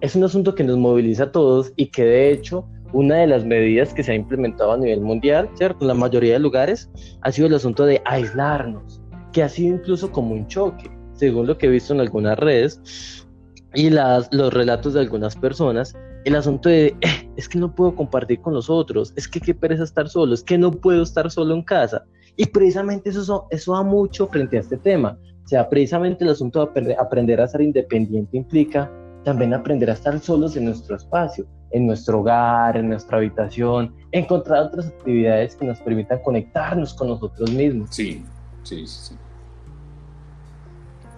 es 0.00 0.16
un 0.16 0.24
asunto 0.24 0.54
que 0.54 0.64
nos 0.64 0.78
moviliza 0.78 1.24
a 1.24 1.32
todos 1.32 1.72
y 1.76 1.86
que 1.86 2.04
de 2.04 2.30
hecho 2.30 2.66
una 2.92 3.16
de 3.16 3.26
las 3.26 3.44
medidas 3.44 3.92
que 3.92 4.02
se 4.02 4.12
ha 4.12 4.14
implementado 4.14 4.72
a 4.72 4.76
nivel 4.78 5.00
mundial, 5.00 5.50
¿cierto? 5.54 5.78
En 5.82 5.88
la 5.88 5.94
mayoría 5.94 6.34
de 6.34 6.38
lugares 6.38 6.90
ha 7.22 7.32
sido 7.32 7.48
el 7.48 7.54
asunto 7.54 7.84
de 7.84 8.00
aislarnos, 8.04 9.02
que 9.32 9.42
ha 9.42 9.48
sido 9.48 9.76
incluso 9.76 10.10
como 10.12 10.34
un 10.34 10.46
choque, 10.46 10.90
según 11.16 11.46
lo 11.46 11.58
que 11.58 11.66
he 11.66 11.70
visto 11.70 11.92
en 11.92 12.00
algunas 12.00 12.38
redes 12.38 13.26
y 13.74 13.90
las, 13.90 14.28
los 14.32 14.52
relatos 14.52 14.94
de 14.94 15.00
algunas 15.00 15.36
personas, 15.36 15.94
el 16.24 16.34
asunto 16.34 16.70
eh, 16.70 16.96
es 17.36 17.48
que 17.48 17.58
no 17.58 17.74
puedo 17.74 17.94
compartir 17.94 18.40
con 18.40 18.54
los 18.54 18.70
otros, 18.70 19.12
es 19.16 19.28
que 19.28 19.40
qué 19.40 19.54
pereza 19.54 19.84
estar 19.84 20.08
solo, 20.08 20.34
es 20.34 20.42
que 20.42 20.58
no 20.58 20.70
puedo 20.70 21.02
estar 21.02 21.30
solo 21.30 21.54
en 21.54 21.62
casa. 21.62 22.04
Y 22.36 22.46
precisamente 22.46 23.10
eso, 23.10 23.46
eso 23.50 23.72
va 23.72 23.82
mucho 23.82 24.26
frente 24.26 24.58
a 24.58 24.60
este 24.60 24.76
tema, 24.76 25.18
O 25.44 25.48
sea, 25.48 25.68
precisamente 25.68 26.24
el 26.24 26.30
asunto 26.30 26.58
de 26.60 26.64
aprender, 26.66 26.96
aprender 26.98 27.40
a 27.40 27.48
ser 27.48 27.62
independiente 27.62 28.36
implica 28.36 28.90
también 29.24 29.54
aprender 29.54 29.90
a 29.90 29.94
estar 29.94 30.18
solos 30.20 30.56
en 30.56 30.66
nuestro 30.66 30.96
espacio, 30.96 31.46
en 31.72 31.86
nuestro 31.86 32.20
hogar, 32.20 32.76
en 32.76 32.88
nuestra 32.88 33.18
habitación, 33.18 33.94
encontrar 34.12 34.66
otras 34.66 34.86
actividades 34.86 35.56
que 35.56 35.66
nos 35.66 35.80
permitan 35.80 36.20
conectarnos 36.22 36.94
con 36.94 37.08
nosotros 37.08 37.50
mismos. 37.50 37.90
Sí, 37.90 38.24
sí, 38.62 38.86
sí. 38.86 39.16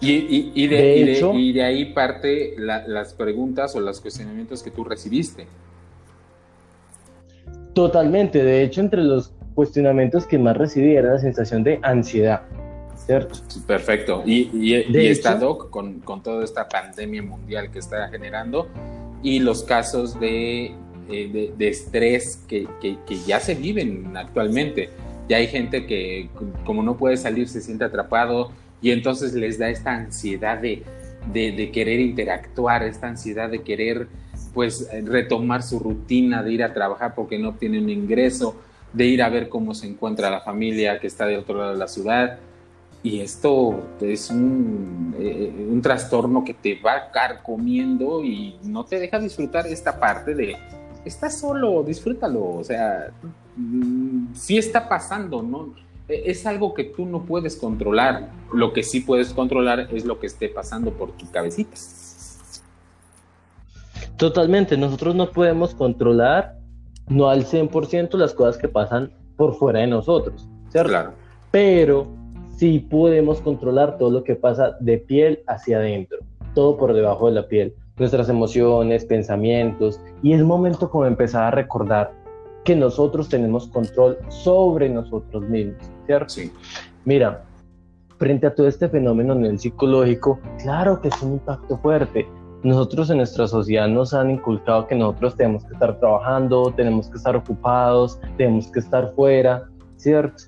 Y, 0.01 0.67
de, 0.69 1.63
ahí 1.63 1.87
parte 1.93 2.55
las 2.59 3.15
preguntas 3.15 3.75
o 3.75 3.81
los 3.81 4.01
cuestionamientos 4.01 4.63
que 4.63 4.71
tú 4.71 4.85
recibiste. 4.85 5.47
Totalmente, 7.75 8.43
de 8.43 8.63
hecho 8.63 8.81
entre 8.81 9.03
los 9.03 9.33
cuestionamientos 9.55 10.27
que 10.27 10.39
más 10.39 10.57
recibí 10.57 10.95
era 10.95 11.15
la 11.15 11.19
sensación 11.19 11.65
de 11.65 11.81
ansiedad, 11.83 12.43
¿cierto? 12.97 13.41
Perfecto. 13.67 14.23
Y, 14.25 14.51
y, 14.53 14.75
está 15.07 15.35
Doc 15.35 15.71
con, 15.71 16.01
toda 16.23 16.45
esta 16.45 16.69
pandemia 16.69 17.23
mundial 17.23 17.71
que 17.71 17.81
está 17.81 18.09
generando 18.09 18.69
y 19.23 19.41
los 19.41 19.65
casos 19.65 20.19
de, 20.21 20.75
eh, 21.09 21.53
de, 21.57 21.69
estrés 21.69 22.45
que, 22.49 22.69
que, 22.81 23.17
ya 23.27 23.41
se 23.41 23.55
viven 23.55 24.17
actualmente. 24.17 24.91
Ya 25.29 25.39
hay 25.39 25.49
gente 25.49 25.87
que 25.87 26.31
como 26.65 26.83
no 26.83 26.97
puede 26.97 27.17
salir 27.17 27.49
se 27.49 27.61
siente 27.61 27.85
atrapado 27.85 28.51
y 28.81 28.91
entonces 28.91 29.35
les 29.35 29.59
da 29.59 29.69
esta 29.69 29.93
ansiedad 29.93 30.59
de, 30.59 30.83
de, 31.33 31.71
querer 31.71 32.01
interactuar, 32.01 32.83
esta 32.85 33.09
ansiedad 33.09 33.51
de 33.51 33.63
querer 33.63 34.09
pues 34.55 34.89
retomar 35.05 35.63
su 35.63 35.79
rutina, 35.79 36.43
de 36.43 36.53
ir 36.53 36.63
a 36.63 36.73
trabajar 36.73 37.15
porque 37.15 37.39
no 37.39 37.51
obtienen 37.51 37.91
ingreso, 37.91 38.57
de 38.93 39.07
ir 39.07 39.23
a 39.23 39.29
ver 39.29 39.49
cómo 39.49 39.75
se 39.75 39.87
encuentra 39.87 40.31
la 40.31 40.41
familia 40.41 40.99
que 41.01 41.07
está 41.07 41.27
de 41.27 41.37
otro 41.37 41.59
lado 41.59 41.73
de 41.73 41.79
la 41.79 41.89
ciudad. 41.89 42.39
Y 43.03 43.21
esto 43.21 43.97
es 44.01 44.31
un, 44.31 45.15
eh, 45.19 45.69
un 45.71 45.81
trastorno 45.83 46.45
que 46.45 46.55
te 46.55 46.81
va 46.81 47.11
carcomiendo 47.13 48.25
y 48.25 48.57
no 48.65 48.85
te 48.85 48.99
deja 48.99 49.21
disfrutar 49.21 49.67
esta 49.69 50.01
parte 50.01 50.35
de, 50.35 50.57
estás 51.05 51.39
solo, 51.39 51.83
disfrútalo, 51.83 52.57
o 52.57 52.65
sea, 52.65 53.11
mm, 53.57 54.35
sí 54.35 54.59
está 54.59 54.89
pasando, 54.89 55.43
¿no? 55.43 55.75
E, 56.09 56.31
es 56.31 56.47
algo 56.47 56.75
que 56.75 56.85
tú 56.85 57.07
no 57.07 57.25
puedes 57.25 57.57
controlar. 57.57 58.31
Lo 58.53 58.73
que 58.73 58.83
sí 58.83 59.01
puedes 59.01 59.33
controlar 59.33 59.89
es 59.93 60.05
lo 60.05 60.19
que 60.19 60.27
esté 60.27 60.49
pasando 60.49 60.93
por 60.93 61.13
tu 61.13 61.31
cabecita. 61.31 61.77
Totalmente, 64.17 64.77
nosotros 64.77 65.15
no 65.15 65.31
podemos 65.31 65.75
controlar, 65.75 66.57
no 67.07 67.31
al 67.31 67.45
100% 67.45 68.15
las 68.15 68.35
cosas 68.35 68.59
que 68.59 68.69
pasan 68.69 69.13
por 69.37 69.55
fuera 69.55 69.81
de 69.81 69.87
nosotros, 69.87 70.49
¿cierto? 70.71 70.91
Claro. 70.91 71.13
Pero 71.53 72.09
sí 72.57 72.81
podemos 72.81 73.41
controlar 73.41 73.97
todo 73.97 74.11
lo 74.11 74.25
que 74.25 74.35
pasa 74.35 74.77
de 74.81 74.99
piel 74.99 75.45
hacia 75.47 75.79
adentro, 75.79 76.19
todo 76.55 76.77
por 76.77 76.93
debajo 76.93 77.29
de 77.29 77.35
la 77.35 77.47
piel, 77.47 77.73
nuestras 77.97 78.29
emociones, 78.29 79.05
pensamientos, 79.05 80.01
y 80.23 80.33
es 80.33 80.43
momento 80.43 80.91
como 80.91 81.07
empezar 81.07 81.45
a 81.45 81.51
recordar 81.53 82.13
que 82.69 82.77
nosotros 82.77 83.31
tenemos 83.31 83.67
control 83.69 84.19
sobre 84.29 84.91
nosotros 84.91 85.43
mismos, 85.49 85.91
¿cierto? 86.05 86.29
Sí. 86.29 86.53
Mira, 87.07 87.43
frente 88.19 88.47
a 88.47 88.55
todo 88.55 88.69
este 88.69 88.91
fenómeno 88.91 89.33
en 89.33 89.47
el 89.47 89.59
psicológico, 89.59 90.39
claro 90.59 91.01
que 91.01 91.09
es 91.09 91.23
un 91.23 91.33
impacto 91.33 91.79
fuerte. 91.79 92.29
Nosotros 92.63 93.09
en 93.09 93.17
nuestra 93.17 93.49
sociedad 93.49 93.89
nos 93.89 94.13
han 94.13 94.33
inculcado 94.33 94.87
que 94.87 94.97
nosotros 94.97 95.35
tenemos 95.37 95.65
que 95.65 95.73
estar 95.73 95.99
trabajando, 95.99 96.71
tenemos 96.77 97.09
que 97.09 97.17
estar 97.17 97.35
ocupados, 97.37 98.21
tenemos 98.37 98.71
que 98.71 98.81
estar 98.81 99.15
fuera, 99.15 99.67
¿cierto? 99.97 100.45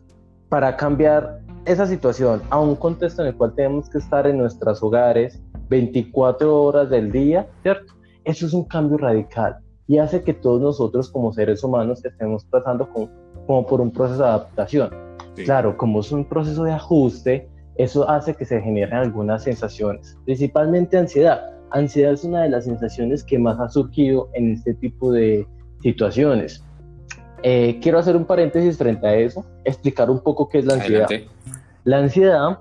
Para 0.50 0.76
cambiar 0.76 1.40
esa 1.64 1.86
situación 1.86 2.42
a 2.50 2.60
un 2.60 2.76
contexto 2.76 3.22
en 3.22 3.28
el 3.28 3.34
cual 3.34 3.54
tenemos 3.54 3.88
que 3.88 3.96
estar 3.96 4.26
en 4.26 4.36
nuestros 4.36 4.82
hogares 4.82 5.40
24 5.70 6.64
horas 6.64 6.90
del 6.90 7.10
día, 7.10 7.48
¿cierto? 7.62 7.94
Eso 8.24 8.44
es 8.44 8.52
un 8.52 8.64
cambio 8.64 8.98
radical 8.98 9.56
y 9.90 9.98
hace 9.98 10.22
que 10.22 10.32
todos 10.32 10.60
nosotros 10.60 11.10
como 11.10 11.32
seres 11.32 11.64
humanos 11.64 12.04
estemos 12.04 12.44
pasando 12.44 12.88
como 13.44 13.66
por 13.66 13.80
un 13.80 13.90
proceso 13.90 14.22
de 14.22 14.28
adaptación. 14.28 14.90
Claro, 15.34 15.76
como 15.76 15.98
es 15.98 16.12
un 16.12 16.24
proceso 16.24 16.62
de 16.62 16.70
ajuste, 16.70 17.48
eso 17.74 18.08
hace 18.08 18.34
que 18.34 18.44
se 18.44 18.60
generen 18.60 18.94
algunas 18.94 19.42
sensaciones, 19.42 20.16
principalmente 20.24 20.96
ansiedad. 20.96 21.56
Ansiedad 21.72 22.12
es 22.12 22.22
una 22.22 22.42
de 22.44 22.50
las 22.50 22.66
sensaciones 22.66 23.24
que 23.24 23.36
más 23.36 23.58
ha 23.58 23.68
surgido 23.68 24.28
en 24.34 24.52
este 24.52 24.74
tipo 24.74 25.10
de 25.10 25.44
situaciones. 25.82 26.62
Eh, 27.42 27.80
quiero 27.82 27.98
hacer 27.98 28.14
un 28.14 28.26
paréntesis 28.26 28.78
frente 28.78 29.08
a 29.08 29.16
eso, 29.16 29.44
explicar 29.64 30.08
un 30.08 30.20
poco 30.20 30.48
qué 30.48 30.58
es 30.58 30.66
la 30.66 30.74
ansiedad. 30.74 31.08
La 31.82 31.98
ansiedad 31.98 32.60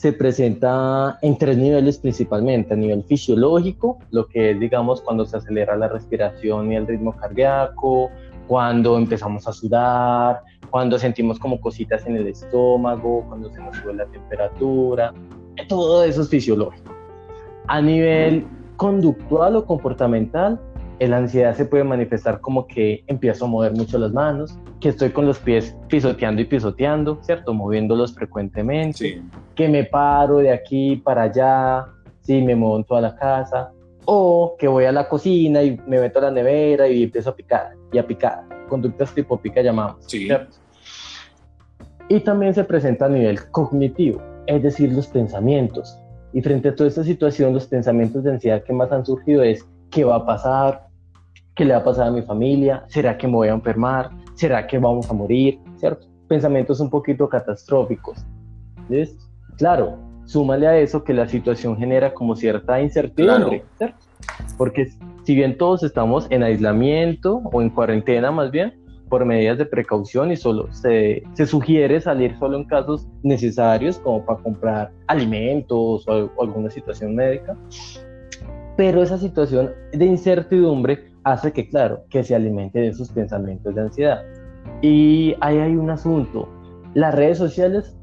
se 0.00 0.14
presenta 0.14 1.18
en 1.20 1.36
tres 1.36 1.58
niveles 1.58 1.98
principalmente, 1.98 2.72
a 2.72 2.76
nivel 2.78 3.04
fisiológico, 3.04 3.98
lo 4.10 4.26
que 4.28 4.52
es, 4.52 4.58
digamos, 4.58 5.02
cuando 5.02 5.26
se 5.26 5.36
acelera 5.36 5.76
la 5.76 5.88
respiración 5.88 6.72
y 6.72 6.76
el 6.76 6.86
ritmo 6.86 7.14
cardíaco, 7.14 8.10
cuando 8.46 8.96
empezamos 8.96 9.46
a 9.46 9.52
sudar, 9.52 10.40
cuando 10.70 10.98
sentimos 10.98 11.38
como 11.38 11.60
cositas 11.60 12.06
en 12.06 12.16
el 12.16 12.28
estómago, 12.28 13.26
cuando 13.28 13.50
se 13.50 13.60
nos 13.60 13.76
sube 13.76 13.92
la 13.92 14.06
temperatura, 14.06 15.12
todo 15.68 16.02
eso 16.02 16.22
es 16.22 16.30
fisiológico. 16.30 16.94
A 17.66 17.82
nivel 17.82 18.46
conductual 18.78 19.56
o 19.56 19.66
comportamental, 19.66 20.58
la 21.08 21.16
ansiedad 21.16 21.54
se 21.54 21.64
puede 21.64 21.82
manifestar 21.82 22.40
como 22.40 22.66
que 22.66 23.04
empiezo 23.06 23.46
a 23.46 23.48
mover 23.48 23.72
mucho 23.72 23.98
las 23.98 24.12
manos, 24.12 24.58
que 24.80 24.90
estoy 24.90 25.10
con 25.10 25.26
los 25.26 25.38
pies 25.38 25.74
pisoteando 25.88 26.42
y 26.42 26.44
pisoteando, 26.44 27.18
¿cierto? 27.22 27.54
Moviéndolos 27.54 28.14
frecuentemente, 28.14 29.22
que 29.54 29.68
me 29.68 29.84
paro 29.84 30.38
de 30.38 30.52
aquí 30.52 30.96
para 30.96 31.22
allá, 31.22 31.86
sí, 32.20 32.42
me 32.42 32.54
muevo 32.54 32.76
en 32.76 32.84
toda 32.84 33.00
la 33.00 33.16
casa, 33.16 33.72
o 34.04 34.56
que 34.58 34.68
voy 34.68 34.84
a 34.84 34.92
la 34.92 35.08
cocina 35.08 35.62
y 35.62 35.80
me 35.86 36.00
meto 36.00 36.18
a 36.18 36.22
la 36.22 36.30
nevera 36.30 36.86
y 36.88 37.04
empiezo 37.04 37.30
a 37.30 37.34
picar 37.34 37.72
y 37.92 37.98
a 37.98 38.06
picar. 38.06 38.44
Conductas 38.68 39.14
tipo 39.14 39.40
pica 39.40 39.62
llamamos, 39.62 40.04
¿cierto? 40.06 40.56
Y 42.08 42.20
también 42.20 42.52
se 42.54 42.64
presenta 42.64 43.06
a 43.06 43.08
nivel 43.08 43.50
cognitivo, 43.50 44.20
es 44.46 44.62
decir, 44.62 44.92
los 44.92 45.06
pensamientos. 45.06 45.98
Y 46.32 46.42
frente 46.42 46.68
a 46.68 46.74
toda 46.74 46.88
esta 46.88 47.04
situación, 47.04 47.54
los 47.54 47.66
pensamientos 47.66 48.24
de 48.24 48.32
ansiedad 48.32 48.62
que 48.64 48.72
más 48.72 48.92
han 48.92 49.06
surgido 49.06 49.42
es 49.42 49.66
qué 49.90 50.04
va 50.04 50.16
a 50.16 50.26
pasar, 50.26 50.89
qué 51.60 51.66
le 51.66 51.74
va 51.74 51.80
a 51.80 51.84
pasar 51.84 52.06
a 52.06 52.10
mi 52.10 52.22
familia, 52.22 52.84
será 52.86 53.18
que 53.18 53.26
me 53.26 53.34
voy 53.34 53.48
a 53.48 53.52
enfermar, 53.52 54.08
será 54.32 54.66
que 54.66 54.78
vamos 54.78 55.10
a 55.10 55.12
morir, 55.12 55.58
¿cierto? 55.76 56.06
Pensamientos 56.26 56.80
un 56.80 56.88
poquito 56.88 57.28
catastróficos. 57.28 58.24
¿Listo? 58.88 59.22
Claro, 59.58 59.98
súmale 60.24 60.66
a 60.66 60.78
eso 60.78 61.04
que 61.04 61.12
la 61.12 61.28
situación 61.28 61.76
genera 61.76 62.14
como 62.14 62.34
cierta 62.34 62.80
incertidumbre, 62.80 63.62
¿cierto? 63.76 63.98
Porque 64.56 64.88
si 65.24 65.34
bien 65.34 65.58
todos 65.58 65.82
estamos 65.82 66.26
en 66.30 66.44
aislamiento 66.44 67.42
o 67.52 67.60
en 67.60 67.68
cuarentena 67.68 68.30
más 68.30 68.50
bien, 68.50 68.82
por 69.10 69.26
medidas 69.26 69.58
de 69.58 69.66
precaución 69.66 70.32
y 70.32 70.36
solo 70.36 70.72
se, 70.72 71.22
se 71.34 71.46
sugiere 71.46 72.00
salir 72.00 72.38
solo 72.38 72.56
en 72.56 72.64
casos 72.64 73.06
necesarios 73.22 73.98
como 73.98 74.24
para 74.24 74.42
comprar 74.42 74.92
alimentos 75.08 76.08
o, 76.08 76.30
o 76.36 76.42
alguna 76.42 76.70
situación 76.70 77.14
médica, 77.14 77.54
pero 78.78 79.02
esa 79.02 79.18
situación 79.18 79.72
de 79.92 80.06
incertidumbre 80.06 81.09
hace 81.24 81.52
que, 81.52 81.68
claro, 81.68 82.04
que 82.08 82.24
se 82.24 82.34
alimente 82.34 82.80
de 82.80 82.92
sus 82.92 83.10
pensamientos 83.10 83.74
de 83.74 83.80
ansiedad. 83.80 84.22
Y 84.82 85.34
ahí 85.40 85.58
hay 85.58 85.76
un 85.76 85.90
asunto. 85.90 86.48
Las 86.94 87.14
redes 87.14 87.38
sociales 87.38 87.96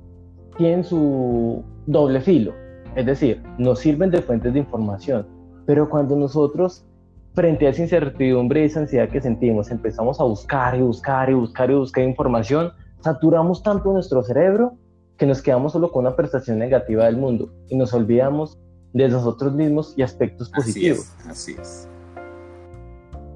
tienen 0.58 0.84
su 0.84 1.64
doble 1.86 2.22
filo, 2.22 2.54
es 2.96 3.06
decir, 3.06 3.42
nos 3.58 3.80
sirven 3.80 4.10
de 4.10 4.22
fuentes 4.22 4.54
de 4.54 4.60
información, 4.60 5.28
pero 5.66 5.90
cuando 5.90 6.16
nosotros, 6.16 6.86
frente 7.34 7.68
a 7.68 7.70
esa 7.70 7.84
incertidumbre 7.84 8.62
y 8.62 8.66
esa 8.66 8.82
ansiedad 8.82 9.10
que 9.10 9.22
sentimos, 9.22 9.70
empezamos 9.70 10.20
a 10.20 10.24
buscar 10.24 10.76
y 10.76 10.82
buscar 10.82 11.30
y 11.30 11.34
buscar 11.34 11.70
y 11.70 11.76
buscar 11.76 12.04
información, 12.04 12.72
saturamos 13.02 13.62
tanto 13.62 13.94
nuestro 13.94 14.24
cerebro 14.24 14.78
que 15.18 15.26
nos 15.26 15.42
quedamos 15.42 15.74
solo 15.74 15.92
con 15.92 16.06
una 16.06 16.16
percepción 16.16 16.60
negativa 16.60 17.06
del 17.06 17.18
mundo 17.18 17.52
y 17.70 17.76
nos 17.76 17.94
olvidamos 17.94 18.58
de 18.94 19.10
nosotros 19.10 19.54
mismos 19.54 19.94
y 19.96 20.02
aspectos 20.02 20.50
positivos. 20.50 21.12
Así 21.28 21.52
es, 21.54 21.58
así 21.60 21.62
es. 21.62 21.87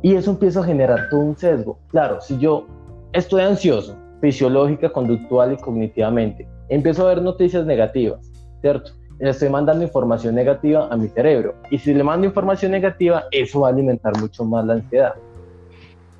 Y 0.02 0.16
eso 0.16 0.32
empieza 0.32 0.62
a 0.62 0.64
generar 0.64 1.10
todo 1.10 1.22
un 1.22 1.38
sesgo. 1.38 1.78
Claro, 1.90 2.22
si 2.22 2.38
yo 2.40 2.68
estoy 3.14 3.42
ansioso, 3.42 3.98
fisiológica, 4.20 4.90
conductual 4.90 5.54
y 5.54 5.58
cognitivamente, 5.58 6.48
empiezo 6.70 7.06
a 7.06 7.14
ver 7.14 7.22
noticias 7.22 7.66
negativas, 7.66 8.20
¿cierto? 8.62 8.92
Le 9.20 9.30
estoy 9.30 9.50
mandando 9.50 9.84
información 9.84 10.34
negativa 10.34 10.88
a 10.90 10.98
mi 10.98 11.08
cerebro. 11.10 11.54
Y 11.70 11.78
si 11.78 11.94
le 11.94 12.04
mando 12.04 12.26
información 12.26 12.72
negativa, 12.72 13.26
eso 13.32 13.62
va 13.62 13.68
a 13.68 13.72
alimentar 13.72 14.18
mucho 14.20 14.44
más 14.44 14.66
la 14.66 14.74
ansiedad. 14.74 15.14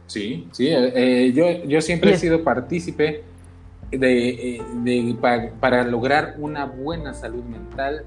Sí, 0.06 0.48
sí. 0.52 0.68
Eh, 0.68 0.92
eh, 0.94 1.34
yo, 1.34 1.68
yo 1.68 1.82
siempre 1.82 2.12
he 2.12 2.18
sido 2.18 2.44
partícipe 2.44 3.24
de, 3.90 4.30
eh, 4.30 4.62
de 4.84 5.16
para 5.60 5.84
lograr 5.84 6.36
una 6.38 6.66
buena 6.66 7.14
salud 7.14 7.44
mental 7.44 8.04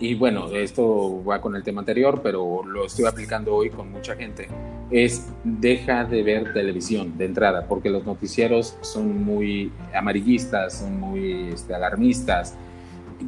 y 0.00 0.14
bueno, 0.14 0.48
esto 0.48 1.22
va 1.24 1.40
con 1.40 1.54
el 1.54 1.62
tema 1.62 1.80
anterior, 1.80 2.20
pero 2.22 2.64
lo 2.64 2.86
estoy 2.86 3.06
aplicando 3.06 3.54
hoy 3.54 3.70
con 3.70 3.92
mucha 3.92 4.16
gente, 4.16 4.48
es 4.90 5.28
deja 5.42 6.04
de 6.04 6.22
ver 6.22 6.52
televisión 6.52 7.16
de 7.16 7.26
entrada, 7.26 7.66
porque 7.66 7.90
los 7.90 8.04
noticieros 8.04 8.76
son 8.82 9.24
muy 9.24 9.72
amarillistas, 9.94 10.78
son 10.78 11.00
muy 11.00 11.50
este, 11.52 11.74
alarmistas, 11.74 12.54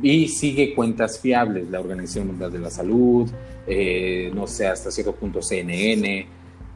y 0.03 0.29
sigue 0.29 0.75
cuentas 0.75 1.21
fiables, 1.21 1.71
la 1.71 1.81
Organización 1.81 2.29
Mundial 2.29 2.53
de 2.53 2.59
la 2.59 2.71
Salud, 2.71 3.31
eh, 3.67 4.31
no 4.35 4.47
sé, 4.47 4.67
hasta 4.67 4.91
cierto 4.91 5.15
punto 5.15 5.41
CNN, 5.41 6.27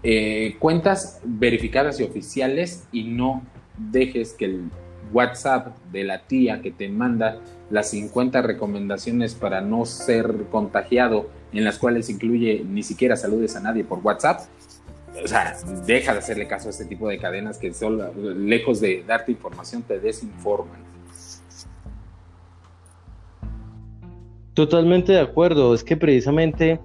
eh, 0.02 0.56
cuentas 0.58 1.20
verificadas 1.24 2.00
y 2.00 2.04
oficiales 2.04 2.84
y 2.90 3.04
no 3.04 3.42
dejes 3.76 4.32
que 4.32 4.46
el 4.46 4.70
WhatsApp 5.12 5.76
de 5.92 6.04
la 6.04 6.26
tía 6.26 6.62
que 6.62 6.70
te 6.70 6.88
manda 6.88 7.38
las 7.70 7.90
50 7.90 8.42
recomendaciones 8.42 9.34
para 9.34 9.60
no 9.60 9.84
ser 9.84 10.46
contagiado, 10.50 11.28
en 11.52 11.64
las 11.64 11.78
cuales 11.78 12.10
incluye 12.10 12.64
ni 12.68 12.82
siquiera 12.82 13.16
saludes 13.16 13.56
a 13.56 13.60
nadie 13.60 13.84
por 13.84 13.98
WhatsApp. 14.00 14.40
O 15.24 15.28
sea, 15.28 15.56
deja 15.86 16.12
de 16.12 16.18
hacerle 16.18 16.46
caso 16.46 16.68
a 16.68 16.70
este 16.70 16.84
tipo 16.84 17.08
de 17.08 17.18
cadenas 17.18 17.58
que 17.58 17.72
son, 17.72 18.00
lejos 18.48 18.80
de 18.80 19.04
darte 19.06 19.32
información, 19.32 19.82
te 19.82 19.98
desinforman. 19.98 20.80
Totalmente 24.54 25.12
de 25.12 25.20
acuerdo, 25.20 25.74
es 25.74 25.84
que 25.84 25.96
precisamente 25.96 26.80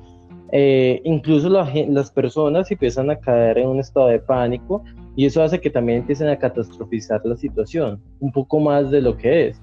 eh, 0.52 1.02
incluso 1.04 1.50
las 1.50 2.12
personas 2.12 2.70
empiezan 2.72 3.10
a 3.10 3.18
caer 3.18 3.58
en 3.58 3.68
un 3.68 3.80
estado 3.80 4.08
de 4.08 4.20
pánico 4.20 4.84
y 5.16 5.26
eso 5.26 5.42
hace 5.42 5.60
que 5.60 5.70
también 5.70 6.00
empiecen 6.00 6.30
a 6.30 6.38
catastrofizar 6.38 7.22
la 7.26 7.36
situación, 7.36 8.02
un 8.20 8.32
poco 8.32 8.60
más 8.60 8.92
de 8.92 9.02
lo 9.02 9.18
que 9.18 9.48
es. 9.48 9.62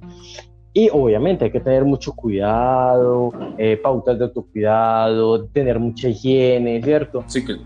Y 0.74 0.88
obviamente 0.90 1.44
hay 1.44 1.50
que 1.50 1.60
tener 1.60 1.84
mucho 1.84 2.14
cuidado, 2.14 3.30
eh, 3.58 3.76
pautas 3.76 4.18
de 4.18 4.24
autocuidado, 4.24 5.44
tener 5.46 5.78
mucha 5.78 6.08
higiene, 6.08 6.82
¿cierto? 6.82 7.22
Sí, 7.26 7.44
que... 7.44 7.56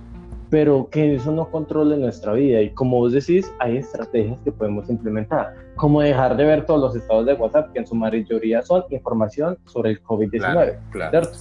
Pero 0.50 0.88
que 0.90 1.16
eso 1.16 1.32
no 1.32 1.50
controle 1.50 1.96
nuestra 1.96 2.32
vida. 2.32 2.61
Y 2.61 2.70
como 2.70 2.98
vos 2.98 3.12
decís, 3.12 3.52
hay 3.59 3.78
estrategias 3.78 4.40
que 4.42 4.52
podemos 4.52 4.88
implementar, 4.88 5.54
como 5.74 6.00
dejar 6.00 6.37
de 6.37 6.44
ver 6.44 6.66
todos 6.66 6.80
los 6.80 6.96
estados 6.96 7.26
de 7.26 7.35
WhatsApp, 7.35 7.72
que 7.72 7.80
en 7.80 7.87
su 7.87 7.94
mayoría 7.94 8.62
son 8.62 8.85
información 8.90 9.59
sobre 9.64 9.90
el 9.90 10.02
COVID-19, 10.02 10.78
¿cierto? 11.11 11.38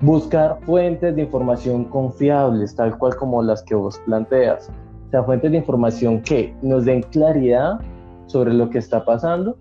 Buscar 0.00 0.58
fuentes 0.62 1.16
de 1.16 1.22
información 1.22 1.84
confiables, 1.84 2.76
tal 2.76 2.96
cual 2.98 3.16
como 3.16 3.42
las 3.42 3.62
que 3.62 3.74
vos 3.74 3.98
planteas. 4.04 4.70
O 5.08 5.10
sea, 5.10 5.24
fuentes 5.24 5.50
de 5.50 5.56
información 5.56 6.20
que 6.20 6.54
nos 6.62 6.84
den 6.84 7.02
claridad 7.02 7.80
sobre 8.26 8.52
lo 8.52 8.68
que 8.70 8.78
está 8.78 9.04
pasando, 9.04 9.56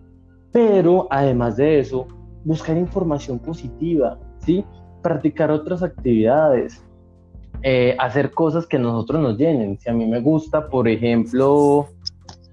pero 0.52 1.08
además 1.10 1.58
de 1.58 1.80
eso, 1.80 2.08
buscar 2.44 2.78
información 2.78 3.40
positiva, 3.40 4.18
¿sí? 4.40 4.66
Practicar 5.02 5.52
otras 5.52 5.84
actividades, 5.84 6.84
eh, 7.68 7.96
hacer 7.98 8.30
cosas 8.30 8.68
que 8.68 8.78
a 8.78 8.80
nosotros 8.80 9.20
nos 9.20 9.40
llenen. 9.40 9.80
Si 9.80 9.90
a 9.90 9.94
mí 9.94 10.06
me 10.06 10.20
gusta, 10.20 10.70
por 10.70 10.88
ejemplo, 10.88 11.88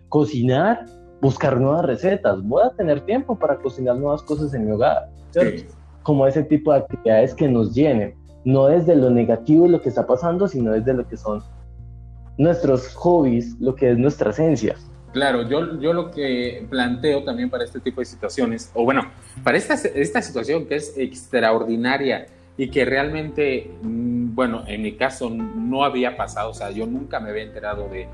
cocinar, 0.08 0.86
buscar 1.20 1.60
nuevas 1.60 1.84
recetas, 1.84 2.42
voy 2.42 2.62
a 2.64 2.70
tener 2.70 3.02
tiempo 3.02 3.38
para 3.38 3.56
cocinar 3.58 3.96
nuevas 3.96 4.22
cosas 4.22 4.54
en 4.54 4.64
mi 4.64 4.72
hogar. 4.72 5.10
¿cierto? 5.30 5.64
como 6.02 6.26
ese 6.26 6.42
tipo 6.42 6.72
de 6.72 6.78
actividades 6.78 7.34
que 7.34 7.46
nos 7.46 7.74
llenen, 7.74 8.14
no 8.44 8.66
desde 8.66 8.96
lo 8.96 9.10
negativo 9.10 9.68
lo 9.68 9.80
que 9.80 9.90
está 9.90 10.06
pasando, 10.06 10.48
sino 10.48 10.72
desde 10.72 10.94
lo 10.94 11.06
que 11.06 11.16
son 11.16 11.42
nuestros 12.38 12.94
hobbies, 12.94 13.60
lo 13.60 13.74
que 13.74 13.90
es 13.90 13.98
nuestra 13.98 14.30
esencia. 14.30 14.76
Claro, 15.12 15.42
yo, 15.42 15.78
yo 15.78 15.92
lo 15.92 16.10
que 16.10 16.66
planteo 16.70 17.22
también 17.22 17.50
para 17.50 17.64
este 17.64 17.80
tipo 17.80 18.00
de 18.00 18.06
situaciones, 18.06 18.70
o 18.74 18.84
bueno, 18.84 19.02
para 19.44 19.58
esta, 19.58 19.74
esta 19.74 20.22
situación 20.22 20.66
que 20.66 20.76
es 20.76 20.96
extraordinaria 20.96 22.26
y 22.56 22.68
que 22.68 22.84
realmente, 22.84 23.70
mm, 23.82 24.34
bueno, 24.34 24.64
en 24.66 24.82
mi 24.82 24.92
caso 24.92 25.30
no 25.30 25.84
había 25.84 26.16
pasado, 26.16 26.50
o 26.50 26.54
sea, 26.54 26.70
yo 26.70 26.86
nunca 26.86 27.20
me 27.20 27.30
había 27.30 27.44
enterado 27.44 27.88
de, 27.88 28.08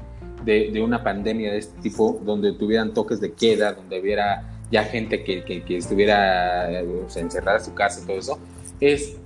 de, 0.44 0.70
de 0.70 0.80
una 0.80 1.02
pandemia 1.02 1.52
de 1.52 1.58
este 1.58 1.80
tipo, 1.80 2.20
donde 2.24 2.52
tuvieran 2.52 2.94
toques 2.94 3.20
de 3.20 3.32
queda, 3.32 3.72
donde 3.72 4.00
hubiera 4.00 4.58
ya 4.70 4.84
gente 4.84 5.24
que, 5.24 5.42
que, 5.42 5.76
estuviera 5.76 6.80
encerrada 7.16 7.58
en 7.58 7.64
su 7.64 7.74
casa 7.74 8.00
y 8.02 8.06
todo 8.06 8.18
eso, 8.18 8.38
es 8.80 9.16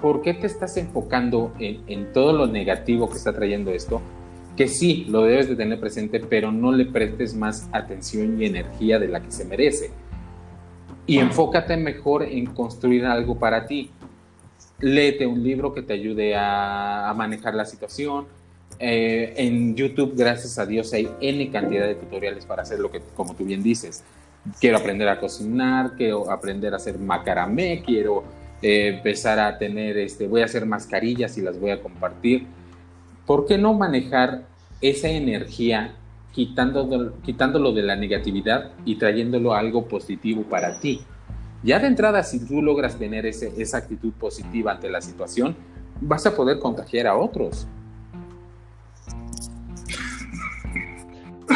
¿por 0.00 0.22
qué 0.22 0.34
te 0.34 0.46
estás 0.46 0.76
enfocando 0.76 1.52
en, 1.58 1.82
en, 1.88 2.12
todo 2.12 2.32
lo 2.32 2.46
negativo 2.46 3.08
que 3.08 3.16
está 3.16 3.32
trayendo 3.32 3.70
esto? 3.72 4.00
Que 4.56 4.68
sí, 4.68 5.06
lo 5.08 5.22
debes 5.22 5.48
de 5.48 5.56
tener 5.56 5.80
presente, 5.80 6.20
pero 6.20 6.52
no 6.52 6.70
le 6.70 6.86
prestes 6.86 7.34
más 7.34 7.68
atención 7.72 8.40
y 8.40 8.46
energía 8.46 9.00
de 9.00 9.08
la 9.08 9.20
que 9.20 9.32
se 9.32 9.44
merece. 9.44 9.90
Y 11.06 11.18
enfócate 11.18 11.76
mejor 11.76 12.22
en 12.22 12.46
construir 12.46 13.04
algo 13.04 13.36
para 13.38 13.66
ti. 13.66 13.90
Léete 14.80 15.26
un 15.26 15.42
libro 15.42 15.72
que 15.72 15.82
te 15.82 15.92
ayude 15.92 16.34
a, 16.34 17.08
a 17.08 17.14
manejar 17.14 17.54
la 17.54 17.64
situación. 17.64 18.26
Eh, 18.78 19.34
en 19.36 19.76
YouTube, 19.76 20.14
gracias 20.16 20.58
a 20.58 20.66
Dios, 20.66 20.92
hay 20.92 21.08
N 21.20 21.50
cantidad 21.50 21.86
de 21.86 21.94
tutoriales 21.94 22.44
para 22.44 22.62
hacer 22.62 22.80
lo 22.80 22.90
que, 22.90 23.00
como 23.14 23.34
tú 23.34 23.44
bien 23.44 23.62
dices, 23.62 24.02
quiero 24.60 24.78
aprender 24.78 25.08
a 25.08 25.20
cocinar, 25.20 25.92
quiero 25.96 26.30
aprender 26.30 26.72
a 26.74 26.76
hacer 26.76 26.98
macaramé, 26.98 27.82
quiero 27.86 28.24
eh, 28.62 28.96
empezar 28.96 29.38
a 29.38 29.58
tener, 29.58 29.96
este, 29.96 30.26
voy 30.26 30.42
a 30.42 30.46
hacer 30.46 30.66
mascarillas 30.66 31.38
y 31.38 31.42
las 31.42 31.58
voy 31.58 31.70
a 31.70 31.80
compartir. 31.80 32.46
¿Por 33.26 33.46
qué 33.46 33.58
no 33.58 33.74
manejar 33.74 34.42
esa 34.80 35.08
energía 35.08 35.94
quitándolo, 36.32 37.14
quitándolo 37.22 37.72
de 37.72 37.82
la 37.82 37.96
negatividad 37.96 38.72
y 38.84 38.96
trayéndolo 38.96 39.54
a 39.54 39.60
algo 39.60 39.86
positivo 39.86 40.42
para 40.42 40.80
ti? 40.80 41.00
Ya 41.64 41.78
de 41.78 41.86
entrada, 41.86 42.22
si 42.22 42.46
tú 42.46 42.60
logras 42.60 42.96
tener 42.98 43.24
ese, 43.24 43.50
esa 43.56 43.78
actitud 43.78 44.12
positiva 44.12 44.72
ante 44.72 44.90
la 44.90 45.00
situación, 45.00 45.56
vas 46.00 46.26
a 46.26 46.36
poder 46.36 46.58
contagiar 46.58 47.06
a 47.06 47.16
otros. 47.16 47.66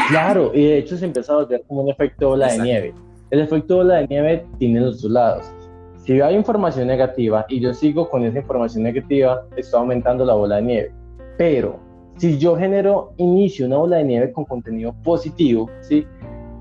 Claro, 0.08 0.50
y 0.54 0.64
de 0.64 0.78
hecho 0.78 0.96
se 0.96 1.04
empieza 1.04 1.34
a 1.34 1.44
ver 1.44 1.62
como 1.68 1.82
un 1.82 1.90
efecto 1.90 2.30
ola 2.30 2.50
de 2.50 2.58
nieve. 2.58 2.94
El 3.30 3.40
efecto 3.40 3.78
ola 3.78 3.96
de 3.96 4.08
nieve 4.08 4.46
tiene 4.58 4.80
los 4.80 5.02
dos 5.02 5.10
lados. 5.10 5.52
Si 5.98 6.18
hay 6.18 6.34
información 6.34 6.86
negativa 6.86 7.44
y 7.50 7.60
yo 7.60 7.74
sigo 7.74 8.08
con 8.08 8.24
esa 8.24 8.38
información 8.38 8.84
negativa, 8.84 9.44
está 9.56 9.76
aumentando 9.76 10.24
la 10.24 10.32
bola 10.32 10.56
de 10.56 10.62
nieve. 10.62 10.92
Pero 11.36 11.78
si 12.16 12.38
yo 12.38 12.56
genero, 12.56 13.12
inicio 13.18 13.66
una 13.66 13.76
bola 13.76 13.96
de 13.98 14.04
nieve 14.04 14.32
con 14.32 14.46
contenido 14.46 14.94
positivo, 15.04 15.68
¿sí? 15.82 16.06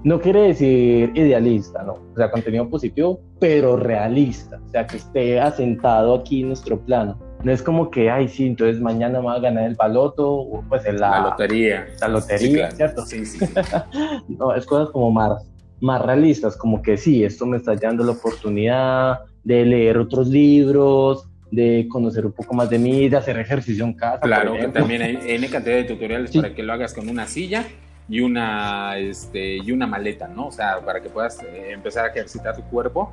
No 0.03 0.21
quiere 0.21 0.41
decir 0.41 1.11
idealista, 1.15 1.83
¿no? 1.83 1.93
O 1.93 2.15
sea, 2.15 2.31
contenido 2.31 2.69
positivo, 2.69 3.19
pero 3.39 3.77
realista. 3.77 4.59
O 4.65 4.69
sea, 4.69 4.87
que 4.87 4.97
esté 4.97 5.39
asentado 5.39 6.15
aquí 6.15 6.41
en 6.41 6.47
nuestro 6.49 6.79
plano 6.79 7.17
no 7.43 7.51
es 7.51 7.61
como 7.61 7.91
que, 7.91 8.09
ay, 8.09 8.27
sí, 8.27 8.47
entonces 8.47 8.81
mañana 8.81 9.19
me 9.19 9.27
va 9.27 9.35
a 9.35 9.39
ganar 9.39 9.65
el 9.65 9.75
baloto, 9.75 10.31
o 10.31 10.63
pues 10.67 10.83
la, 10.85 11.09
la 11.09 11.19
lotería. 11.29 11.87
La 12.01 12.07
lotería, 12.07 12.71
¿cierto? 12.71 13.05
Sí, 13.05 13.25
sí. 13.25 13.45
no, 14.27 14.55
es 14.55 14.65
cosas 14.65 14.89
como 14.89 15.11
más, 15.11 15.47
más 15.79 16.01
realistas, 16.01 16.57
como 16.57 16.81
que 16.81 16.97
sí, 16.97 17.23
esto 17.23 17.45
me 17.45 17.57
está 17.57 17.75
dando 17.75 18.03
la 18.03 18.13
oportunidad 18.13 19.19
de 19.43 19.65
leer 19.65 19.97
otros 19.97 20.27
libros, 20.27 21.29
de 21.51 21.87
conocer 21.89 22.25
un 22.25 22.33
poco 22.33 22.55
más 22.55 22.69
de 22.69 22.79
mí, 22.79 23.07
de 23.07 23.17
hacer 23.17 23.37
ejercicio 23.39 23.85
en 23.85 23.93
casa. 23.93 24.19
Claro, 24.19 24.53
que 24.53 24.67
también 24.69 25.01
hay 25.01 25.19
N 25.27 25.47
cantidad 25.47 25.75
de 25.75 25.83
tutoriales 25.83 26.35
para 26.35 26.53
que 26.53 26.63
lo 26.63 26.73
hagas 26.73 26.93
con 26.93 27.07
una 27.07 27.27
silla 27.27 27.65
y 28.09 28.21
una, 28.21 28.97
este, 28.97 29.57
y 29.57 29.71
una 29.71 29.87
maleta, 29.87 30.27
¿no? 30.27 30.47
O 30.47 30.51
sea, 30.51 30.79
para 30.85 31.01
que 31.01 31.09
puedas 31.09 31.41
eh, 31.43 31.71
empezar 31.71 32.05
a 32.05 32.09
ejercitar 32.09 32.55
tu 32.55 32.63
cuerpo 32.63 33.11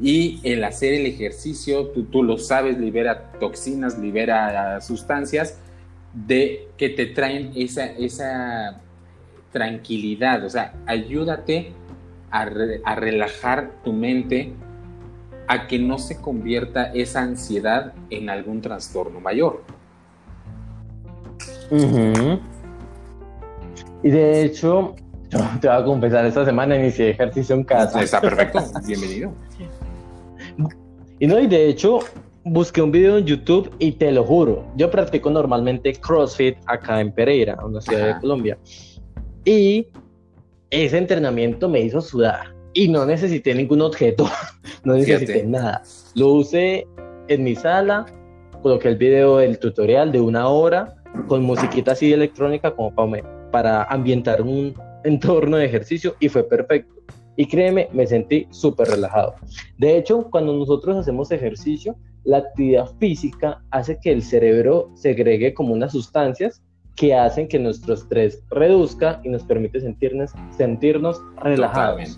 y 0.00 0.40
el 0.44 0.62
hacer 0.62 0.94
el 0.94 1.06
ejercicio, 1.06 1.88
tú, 1.88 2.04
tú 2.04 2.22
lo 2.22 2.38
sabes, 2.38 2.78
libera 2.78 3.32
toxinas, 3.40 3.98
libera 3.98 4.80
sustancias 4.80 5.58
de 6.12 6.68
que 6.76 6.88
te 6.90 7.06
traen 7.06 7.52
esa, 7.56 7.86
esa 7.86 8.80
tranquilidad, 9.52 10.44
o 10.44 10.50
sea, 10.50 10.74
ayúdate 10.86 11.72
a, 12.30 12.42
a, 12.42 12.94
relajar 12.94 13.72
tu 13.82 13.92
mente 13.92 14.52
a 15.48 15.66
que 15.66 15.78
no 15.78 15.98
se 15.98 16.20
convierta 16.20 16.92
esa 16.92 17.22
ansiedad 17.22 17.94
en 18.10 18.30
algún 18.30 18.60
trastorno 18.60 19.20
mayor. 19.20 19.64
Y 24.02 24.10
de 24.10 24.44
hecho, 24.44 24.94
te 25.28 25.68
voy 25.68 25.76
a 25.76 25.84
confesar, 25.84 26.24
esta 26.24 26.44
semana 26.44 26.76
inicié 26.76 27.10
ejercicio 27.10 27.54
en 27.54 27.64
casa. 27.64 28.02
Está 28.02 28.20
perfecto, 28.20 28.60
bienvenido. 28.86 29.32
Y 31.18 31.26
no, 31.26 31.40
y 31.40 31.46
de 31.48 31.68
hecho, 31.68 32.00
busqué 32.44 32.80
un 32.80 32.92
video 32.92 33.18
en 33.18 33.24
YouTube 33.24 33.70
y 33.78 33.92
te 33.92 34.12
lo 34.12 34.24
juro, 34.24 34.64
yo 34.76 34.90
practico 34.90 35.30
normalmente 35.30 35.92
CrossFit 35.94 36.56
acá 36.66 37.00
en 37.00 37.12
Pereira, 37.12 37.58
una 37.64 37.80
ciudad 37.80 38.14
de 38.14 38.20
Colombia. 38.20 38.58
Y 39.44 39.88
ese 40.70 40.98
entrenamiento 40.98 41.68
me 41.68 41.80
hizo 41.80 42.00
sudar 42.00 42.54
y 42.72 42.88
no 42.88 43.04
necesité 43.04 43.54
ningún 43.54 43.82
objeto, 43.82 44.28
no 44.84 44.94
necesité 44.94 45.44
nada. 45.44 45.82
Lo 46.14 46.28
usé 46.28 46.86
en 47.28 47.42
mi 47.42 47.56
sala, 47.56 48.06
coloqué 48.62 48.88
el 48.88 48.96
video 48.96 49.38
del 49.38 49.58
tutorial 49.58 50.12
de 50.12 50.20
una 50.20 50.48
hora 50.48 50.94
con 51.26 51.42
musiquita 51.42 51.92
así 51.92 52.12
electrónica 52.12 52.70
como 52.70 52.94
para, 52.94 53.37
para 53.50 53.84
ambientar 53.84 54.42
un 54.42 54.74
entorno 55.04 55.56
de 55.56 55.66
ejercicio 55.66 56.14
y 56.20 56.28
fue 56.28 56.44
perfecto. 56.44 56.94
Y 57.36 57.46
créeme, 57.46 57.88
me 57.92 58.06
sentí 58.06 58.46
súper 58.50 58.88
relajado. 58.88 59.34
De 59.78 59.96
hecho, 59.96 60.28
cuando 60.30 60.52
nosotros 60.54 60.96
hacemos 60.96 61.30
ejercicio, 61.30 61.96
la 62.24 62.38
actividad 62.38 62.86
física 62.98 63.62
hace 63.70 63.98
que 64.00 64.12
el 64.12 64.22
cerebro 64.22 64.90
segregue 64.94 65.54
como 65.54 65.72
unas 65.72 65.92
sustancias 65.92 66.62
que 66.96 67.14
hacen 67.14 67.46
que 67.46 67.60
nuestro 67.60 67.94
estrés 67.94 68.42
reduzca 68.50 69.20
y 69.22 69.28
nos 69.28 69.44
permite 69.44 69.80
sentirnos, 69.80 70.32
sentirnos 70.56 71.22
relajados. 71.40 72.16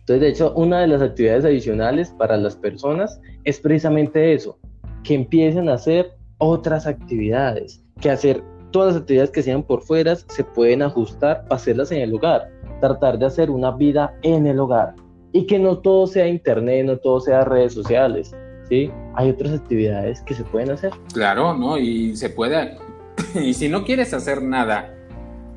Entonces, 0.00 0.20
de 0.20 0.28
hecho, 0.28 0.52
una 0.54 0.80
de 0.82 0.86
las 0.86 1.02
actividades 1.02 1.44
adicionales 1.44 2.14
para 2.16 2.36
las 2.36 2.54
personas 2.54 3.20
es 3.42 3.58
precisamente 3.58 4.32
eso, 4.32 4.58
que 5.02 5.14
empiecen 5.14 5.68
a 5.68 5.74
hacer 5.74 6.12
otras 6.38 6.86
actividades, 6.86 7.82
que 8.00 8.10
hacer 8.10 8.44
todas 8.74 8.92
las 8.92 9.02
actividades 9.02 9.30
que 9.30 9.40
sean 9.40 9.62
por 9.62 9.82
fuera 9.82 10.16
se 10.16 10.42
pueden 10.42 10.82
ajustar 10.82 11.42
para 11.42 11.54
hacerlas 11.54 11.92
en 11.92 12.00
el 12.00 12.12
hogar, 12.12 12.50
tratar 12.80 13.20
de 13.20 13.26
hacer 13.26 13.48
una 13.48 13.70
vida 13.70 14.18
en 14.22 14.48
el 14.48 14.58
hogar 14.58 14.96
y 15.30 15.46
que 15.46 15.60
no 15.60 15.78
todo 15.78 16.08
sea 16.08 16.26
internet, 16.26 16.84
no 16.84 16.96
todo 16.96 17.20
sea 17.20 17.44
redes 17.44 17.72
sociales, 17.72 18.34
¿sí? 18.68 18.90
Hay 19.14 19.30
otras 19.30 19.52
actividades 19.52 20.22
que 20.22 20.34
se 20.34 20.42
pueden 20.42 20.72
hacer. 20.72 20.90
Claro, 21.12 21.54
¿no? 21.54 21.78
Y 21.78 22.16
se 22.16 22.30
puede, 22.30 22.76
y 23.40 23.54
si 23.54 23.68
no 23.68 23.84
quieres 23.84 24.12
hacer 24.12 24.42
nada 24.42 24.92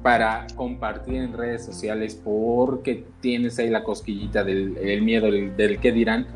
para 0.04 0.46
compartir 0.56 1.16
en 1.16 1.34
redes 1.34 1.66
sociales 1.66 2.22
porque 2.24 3.04
tienes 3.20 3.58
ahí 3.58 3.72
la 3.72 3.84
cosquillita 3.84 4.44
del 4.44 5.02
miedo 5.02 5.32
del, 5.32 5.80
que 5.80 5.92
dirán, 5.92 6.28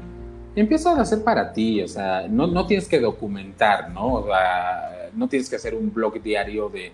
empieza 0.55 0.91
a 0.91 1.01
hacer 1.01 1.23
para 1.23 1.53
ti, 1.53 1.81
o 1.81 1.87
sea, 1.87 2.27
no, 2.29 2.47
no 2.47 2.65
tienes 2.65 2.87
que 2.87 2.99
documentar, 2.99 3.89
¿no? 3.91 4.13
O 4.13 4.25
sea, 4.25 5.09
no 5.13 5.27
tienes 5.27 5.49
que 5.49 5.55
hacer 5.55 5.75
un 5.75 5.93
blog 5.93 6.21
diario 6.21 6.69
de 6.69 6.91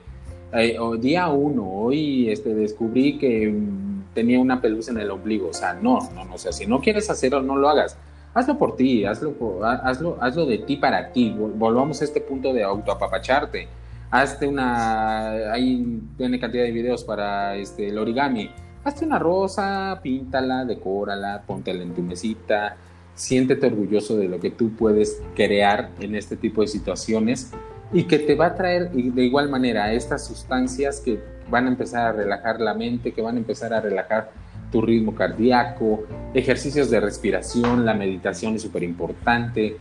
eh, 0.54 0.78
día 1.00 1.28
uno, 1.28 1.70
hoy 1.70 2.30
este, 2.30 2.54
descubrí 2.54 3.17
que 3.17 3.50
mm, 3.50 4.13
tenía 4.13 4.39
una 4.39 4.62
pelusa 4.62 4.91
en 4.91 5.00
el 5.00 5.12
ombligo, 5.12 5.50
o 5.50 5.54
sea, 5.54 5.74
no, 5.74 6.00
no, 6.13 6.26
no, 6.26 6.36
o 6.36 6.38
sea, 6.38 6.52
si 6.52 6.65
no 6.65 6.80
quieres 6.82 7.10
hacerlo, 7.10 7.41
no 7.41 7.56
lo 7.56 7.70
hagas. 7.70 7.98
Hazlo 8.34 8.58
por 8.58 8.76
ti, 8.76 9.04
hazlo, 9.04 9.34
hazlo, 9.63 10.17
hazlo 10.22 10.46
de 10.46 10.60
ti 10.60 10.78
para 10.78 11.12
ti. 11.12 11.36
Volvamos 11.36 12.02
a 12.02 12.04
este 12.04 12.22
punto 12.22 12.54
de 12.54 12.63
autoapapacharte 12.63 13.67
hazte 14.12 14.48
una, 14.48 15.52
hay 15.52 16.02
tiene 16.17 16.39
cantidad 16.39 16.63
de 16.63 16.72
videos 16.72 17.04
para 17.04 17.56
este, 17.56 17.89
el 17.89 17.98
origami, 17.98 18.50
hazte 18.84 19.06
una 19.06 19.20
rosa, 19.20 20.00
píntala, 20.02 20.65
decórala, 20.65 21.43
póntela 21.46 21.84
en 21.84 21.93
tu 21.93 22.02
mesita, 22.02 22.78
siéntete 23.17 23.65
orgulloso 23.65 24.15
de 24.15 24.30
lo 24.30 24.39
que 24.39 24.51
tú 24.51 24.71
puedes 24.75 25.21
crear 25.36 25.89
en 25.99 26.15
este 26.15 26.38
tipo 26.38 26.62
de 26.62 26.67
situaciones 26.67 27.51
y 27.91 28.03
que 28.03 28.19
te 28.19 28.36
va 28.36 28.47
a 28.47 28.56
traer 28.56 28.91
de 28.91 29.23
igual 29.23 29.49
manera 29.49 29.91
estas 29.91 30.25
sustancias 30.25 31.01
que 31.03 31.19
van 31.49 31.65
a 31.65 31.69
empezar 31.69 32.08
a 32.08 32.12
relajar 32.12 32.62
la 32.62 32.73
mente, 32.73 33.12
que 33.12 33.21
van 33.21 33.36
a 33.36 33.39
empezar 33.39 33.73
a 33.73 33.82
relajar 33.82 34.32
tu 34.71 34.82
ritmo 34.82 35.15
cardíaco, 35.15 36.03
ejercicios 36.34 36.89
de 36.91 36.99
respiración, 36.99 37.86
la 37.86 37.93
meditación 37.93 38.56
es 38.56 38.62
súper 38.62 38.84
importante, 38.84 39.77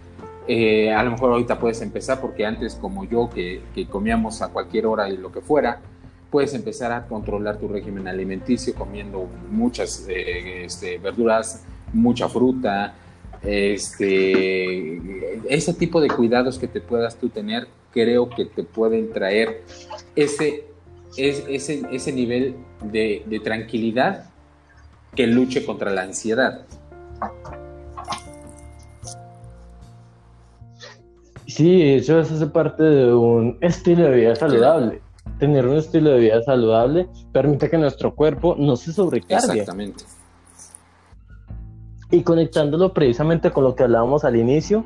eh, 0.49 0.93
a 0.93 1.03
lo 1.03 1.11
mejor 1.11 1.33
ahorita 1.33 1.59
puedes 1.59 1.83
empezar 1.83 2.21
porque 2.21 2.47
antes 2.47 2.77
como 2.77 3.05
yo 3.05 3.29
que, 3.29 3.63
comíamos 3.91 4.41
a 4.43 4.49
cualquier 4.49 4.87
hora 4.87 5.11
y 5.11 5.17
lo 5.17 5.31
que 5.31 5.41
fuera, 5.41 5.81
puedes 6.31 6.55
empezar 6.55 6.93
a 6.93 7.07
controlar 7.07 7.59
tu 7.59 7.69
régimen 7.69 8.09
alimenticio 8.09 8.75
comiendo 8.75 9.29
muchas 9.51 10.07
eh, 10.09 10.65
este, 10.65 10.99
verduras, 10.99 11.65
mucha 11.93 12.29
fruta, 12.29 12.95
este, 13.43 15.01
ese 15.49 15.75
tipo 15.75 16.01
de 16.01 16.09
cuidados 16.09 16.59
que 16.59 16.69
te 16.69 16.81
puedas 16.81 17.17
tú 17.17 17.29
tener, 17.29 17.69
creo 17.93 18.29
que 18.29 18.45
te 18.45 18.63
pueden 18.63 19.13
traer 19.13 19.63
ese, 20.15 20.65
ese, 21.17 21.83
ese 21.91 22.13
nivel 22.13 22.57
de, 22.83 23.23
de 23.27 23.41
tranquilidad 23.41 24.31
que 25.15 25.27
luche 25.27 25.65
contra 25.65 25.91
la 25.91 26.03
ansiedad. 26.03 26.67
Sí, 31.47 31.95
eso 31.95 32.19
hace 32.19 32.47
parte 32.49 32.83
de 32.83 33.15
un 33.15 33.57
estilo 33.63 34.05
de 34.05 34.17
vida 34.17 34.37
saludable. 34.37 35.01
Tener 35.39 35.67
un 35.67 35.79
estilo 35.79 36.11
de 36.11 36.19
vida 36.21 36.43
saludable 36.43 37.09
permite 37.33 37.71
que 37.71 37.79
nuestro 37.79 38.15
cuerpo 38.15 38.57
no 38.59 38.77
se 38.77 38.93
sobrecargue. 38.93 39.61
Exactamente. 39.61 40.05
Y 42.11 42.23
conectándolo 42.23 42.93
precisamente 42.93 43.51
con 43.51 43.65
lo 43.65 43.75
que 43.75 43.83
hablábamos 43.83 44.25
al 44.25 44.37
inicio, 44.37 44.85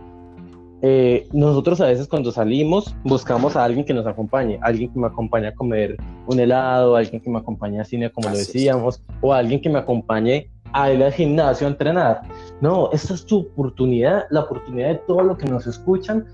eh, 0.83 1.29
nosotros 1.33 1.81
a 1.83 1.87
veces 1.87 2.09
cuando 2.09 2.33
salimos 2.33 2.97
buscamos 3.05 3.55
a 3.55 3.65
alguien 3.65 3.85
que 3.85 3.93
nos 3.93 4.07
acompañe, 4.07 4.59
alguien 4.63 4.91
que 4.91 4.99
me 4.99 5.09
acompañe 5.09 5.49
a 5.49 5.55
comer 5.55 5.99
un 6.27 6.41
helado, 6.41 6.97
alguien 6.97 7.21
que 7.21 7.29
me 7.29 7.39
acompañe 7.39 7.79
a 7.81 7.85
cine 7.85 8.11
como 8.11 8.31
lo 8.31 8.37
decíamos, 8.37 9.03
o 9.21 9.35
alguien 9.35 9.61
que 9.61 9.69
me 9.69 9.79
acompañe 9.79 10.51
a 10.73 10.91
ir 10.91 11.03
al 11.03 11.13
gimnasio 11.13 11.67
a 11.67 11.71
entrenar. 11.71 12.23
No, 12.63 12.91
esta 12.93 13.13
es 13.15 13.27
tu 13.27 13.41
oportunidad, 13.41 14.25
la 14.31 14.41
oportunidad 14.41 14.89
de 14.89 14.95
todo 15.07 15.23
lo 15.23 15.37
que 15.37 15.47
nos 15.47 15.67
escuchan 15.67 16.25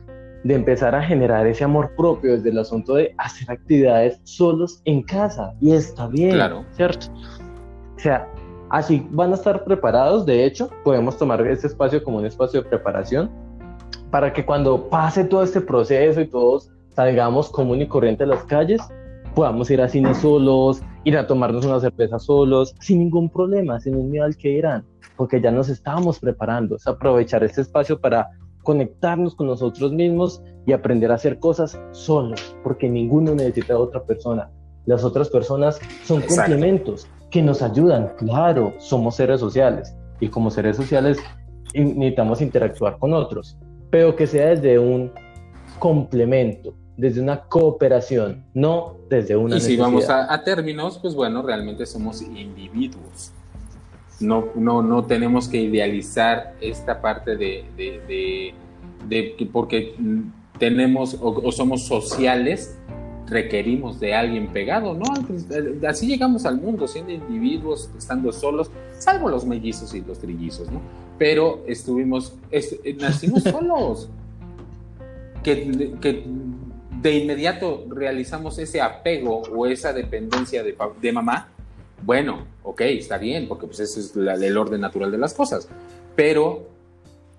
de 0.45 0.55
empezar 0.55 0.95
a 0.95 1.03
generar 1.03 1.45
ese 1.47 1.65
amor 1.65 1.91
propio 1.97 2.37
desde 2.37 2.51
el 2.51 2.59
asunto 2.59 2.95
de 2.95 3.13
hacer 3.19 3.51
actividades 3.51 4.21
solos 4.23 4.81
en 4.85 5.03
casa. 5.03 5.55
Y 5.61 5.73
está 5.73 6.07
bien, 6.07 6.35
claro. 6.35 6.65
¿cierto? 6.73 7.07
O 7.97 7.99
sea, 7.99 8.29
así 8.71 9.07
van 9.11 9.33
a 9.33 9.35
estar 9.35 9.65
preparados. 9.65 10.27
De 10.27 10.45
hecho, 10.45 10.71
podemos 10.85 11.17
tomar 11.17 11.45
este 11.47 11.67
espacio 11.67 12.03
como 12.03 12.19
un 12.19 12.27
espacio 12.27 12.63
de 12.63 12.69
preparación 12.69 13.31
para 14.11 14.33
que 14.33 14.45
cuando 14.45 14.89
pase 14.89 15.25
todo 15.25 15.43
este 15.43 15.61
proceso 15.61 16.21
y 16.21 16.27
todos 16.29 16.71
salgamos 16.91 17.51
común 17.51 17.83
y 17.83 17.89
corriente 17.89 18.25
a 18.25 18.27
las 18.27 18.45
calles, 18.45 18.81
podamos 19.35 19.71
ir 19.71 19.83
a 19.83 19.89
cine 19.89 20.15
solos, 20.15 20.81
ir 21.05 21.17
a 21.19 21.27
tomarnos 21.27 21.67
una 21.67 21.81
cerveza 21.81 22.19
solos, 22.19 22.75
sin 22.81 23.01
ningún 23.01 23.29
problema, 23.29 23.79
sin 23.81 23.97
un 23.97 24.11
miedo 24.11 24.25
al 24.25 24.37
que 24.37 24.51
irán, 24.51 24.85
porque 25.17 25.41
ya 25.41 25.51
nos 25.51 25.69
estábamos 25.69 26.19
preparando. 26.19 26.77
Es 26.77 26.87
aprovechar 26.87 27.45
este 27.45 27.61
espacio 27.61 28.01
para 28.01 28.31
conectarnos 28.63 29.35
con 29.35 29.47
nosotros 29.47 29.93
mismos 29.93 30.43
y 30.67 30.73
aprender 30.73 31.13
a 31.13 31.17
hacer 31.17 31.39
cosas 31.39 31.79
solos, 31.93 32.57
porque 32.65 32.89
ninguno 32.89 33.35
necesita 33.35 33.75
a 33.75 33.79
otra 33.79 34.03
persona. 34.03 34.51
Las 34.87 35.05
otras 35.05 35.29
personas 35.29 35.79
son 36.05 36.23
complementos 36.23 37.07
que 37.31 37.43
nos 37.43 37.63
ayudan. 37.63 38.13
Claro, 38.17 38.75
somos 38.79 39.17
seres 39.17 39.41
sociales 39.41 39.95
y 40.21 40.29
como 40.29 40.51
seres 40.51 40.77
sociales 40.77 41.19
necesitamos 41.75 42.41
interactuar 42.41 42.99
con 42.99 43.13
otros, 43.13 43.57
pero 43.91 44.17
que 44.17 44.27
sea 44.27 44.49
desde 44.49 44.79
un 44.79 45.13
complemento, 45.79 46.75
desde 46.97 47.21
una 47.21 47.43
cooperación, 47.43 48.45
no 48.55 48.97
desde 49.11 49.37
una... 49.37 49.57
Y 49.57 49.61
si 49.61 49.77
vamos 49.77 50.09
a, 50.09 50.43
términos, 50.43 50.99
pues 50.99 51.15
bueno, 51.15 51.43
realmente 51.43 51.85
somos 51.85 52.23
individuos. 52.23 53.33
No, 54.19 54.47
no, 54.55 54.83
no 54.83 55.05
tenemos 55.05 55.47
que 55.49 55.59
idealizar 55.59 56.55
esta 56.61 57.03
parte 57.03 57.37
de, 57.37 57.67
de, 57.77 58.55
de, 59.07 59.49
porque 59.53 59.95
tenemos 60.59 61.19
o, 61.21 61.53
somos 61.53 61.87
sociales, 61.87 62.79
requerimos 63.27 63.99
de 64.01 64.15
alguien 64.15 64.49
pegado, 64.49 64.95
¿no? 64.95 65.05
Así 65.89 66.07
llegamos 66.07 66.47
al 66.47 66.61
mundo, 66.61 66.87
siendo 66.87 67.13
individuos, 67.13 67.91
estando 67.97 68.33
solos, 68.33 68.71
salvo 68.99 69.29
los 69.29 69.45
mellizos 69.45 69.95
y 69.95 70.01
los 70.01 70.19
trillizos, 70.19 70.71
¿no? 70.71 70.81
Pero 71.19 71.65
estuvimos, 71.67 72.35
nacimos 72.99 73.43
solos. 73.43 74.09
Que, 75.43 75.93
que, 76.01 76.25
de 77.01 77.19
inmediato 77.19 77.85
realizamos 77.89 78.59
ese 78.59 78.81
apego 78.81 79.43
o 79.43 79.67
esa 79.67 79.93
dependencia 79.93 80.63
de, 80.63 80.77
de 81.01 81.13
mamá, 81.13 81.49
bueno, 82.05 82.47
ok, 82.63 82.81
está 82.83 83.19
bien, 83.19 83.49
porque 83.49 83.67
pues 83.67 83.81
ese 83.81 84.01
es 84.01 84.17
el 84.17 84.57
orden 84.57 84.81
natural 84.81 85.11
de 85.11 85.19
las 85.19 85.35
cosas, 85.35 85.69
pero 86.15 86.67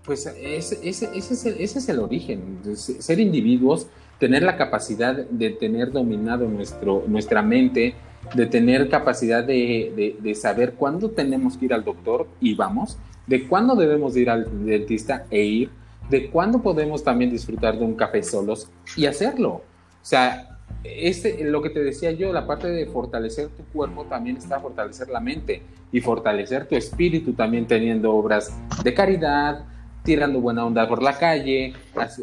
pues 0.04 0.26
ese, 0.26 0.80
ese, 0.88 1.18
es, 1.18 1.46
el, 1.46 1.56
ese 1.60 1.80
es 1.80 1.90
el 1.90 2.00
origen, 2.00 2.60
ser 2.76 3.20
individuos, 3.20 3.88
tener 4.20 4.44
la 4.44 4.58
capacidad 4.58 5.16
de 5.16 5.50
tener 5.52 5.92
dominado 5.92 6.48
nuestro, 6.48 7.04
nuestra 7.08 7.42
mente, 7.42 7.96
de 8.34 8.46
tener 8.46 8.90
capacidad 8.90 9.44
de, 9.44 10.16
de, 10.20 10.36
saber 10.36 10.74
cuándo 10.74 11.12
tenemos 11.12 11.58
que 11.58 11.66
ir 11.66 11.74
al 11.74 11.84
doctor 11.84 12.28
y 12.42 12.56
vamos, 12.56 12.98
de 13.26 13.48
cuándo 13.48 13.76
debemos 13.76 14.18
ir 14.18 14.30
al 14.30 14.66
dentista 14.66 15.26
e 15.30 15.44
ir, 15.44 15.70
de 16.10 16.30
cuándo 16.30 16.62
podemos 16.62 17.04
también 17.04 17.30
disfrutar 17.32 17.78
de 17.78 17.86
un 17.86 17.96
café 17.96 18.24
solos 18.24 18.70
y 18.96 19.06
hacerlo. 19.06 19.50
O 19.50 19.64
sea, 20.02 20.58
este, 20.84 21.44
lo 21.44 21.62
que 21.62 21.70
te 21.70 21.84
decía 21.84 22.12
yo, 22.12 22.34
la 22.34 22.48
parte 22.48 22.68
de 22.70 22.86
fortalecer 22.86 23.50
tu 23.50 23.64
cuerpo 23.66 24.06
también 24.06 24.38
está 24.38 24.60
fortalecer 24.60 25.10
la 25.10 25.20
mente 25.20 25.62
y 25.92 26.02
fortalecer 26.02 26.68
tu 26.68 26.76
espíritu 26.76 27.34
también 27.34 27.68
teniendo 27.68 28.14
obras 28.14 28.58
de 28.84 28.94
caridad, 28.94 29.66
tirando 30.08 30.40
buena 30.40 30.66
onda 30.66 30.88
por 30.88 31.04
la 31.04 31.18
calle, 31.18 31.66
eh, 31.66 31.74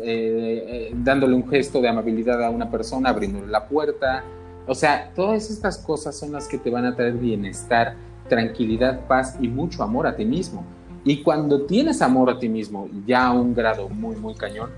eh, 0.02 0.90
dándole 0.96 1.34
un 1.34 1.46
gesto 1.46 1.82
de 1.82 1.88
amabilidad 1.88 2.42
a 2.42 2.48
una 2.48 2.70
persona, 2.70 3.10
abriéndole 3.10 3.46
la 3.46 3.68
puerta. 3.68 4.24
O 4.66 4.74
sea, 4.74 5.12
todas 5.14 5.50
estas 5.50 5.76
cosas 5.76 6.18
son 6.18 6.32
las 6.32 6.48
que 6.48 6.56
te 6.56 6.70
van 6.70 6.86
a 6.86 6.96
traer 6.96 7.12
bienestar, 7.12 7.94
tranquilidad, 8.26 9.06
paz 9.06 9.36
y 9.38 9.48
mucho 9.48 9.82
amor 9.82 10.06
a 10.06 10.16
ti 10.16 10.24
mismo. 10.24 10.64
Y 11.04 11.22
cuando 11.22 11.66
tienes 11.66 12.00
amor 12.00 12.30
a 12.30 12.38
ti 12.38 12.48
mismo, 12.48 12.88
ya 13.06 13.26
a 13.26 13.32
un 13.34 13.54
grado 13.54 13.90
muy, 13.90 14.16
muy 14.16 14.34
cañón, 14.34 14.70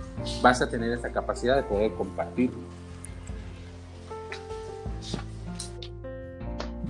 vas 0.42 0.60
a 0.60 0.68
tener 0.68 0.90
esa 0.90 1.12
capacidad 1.12 1.54
de 1.54 1.62
poder 1.62 1.92
compartirlo. 1.92 2.58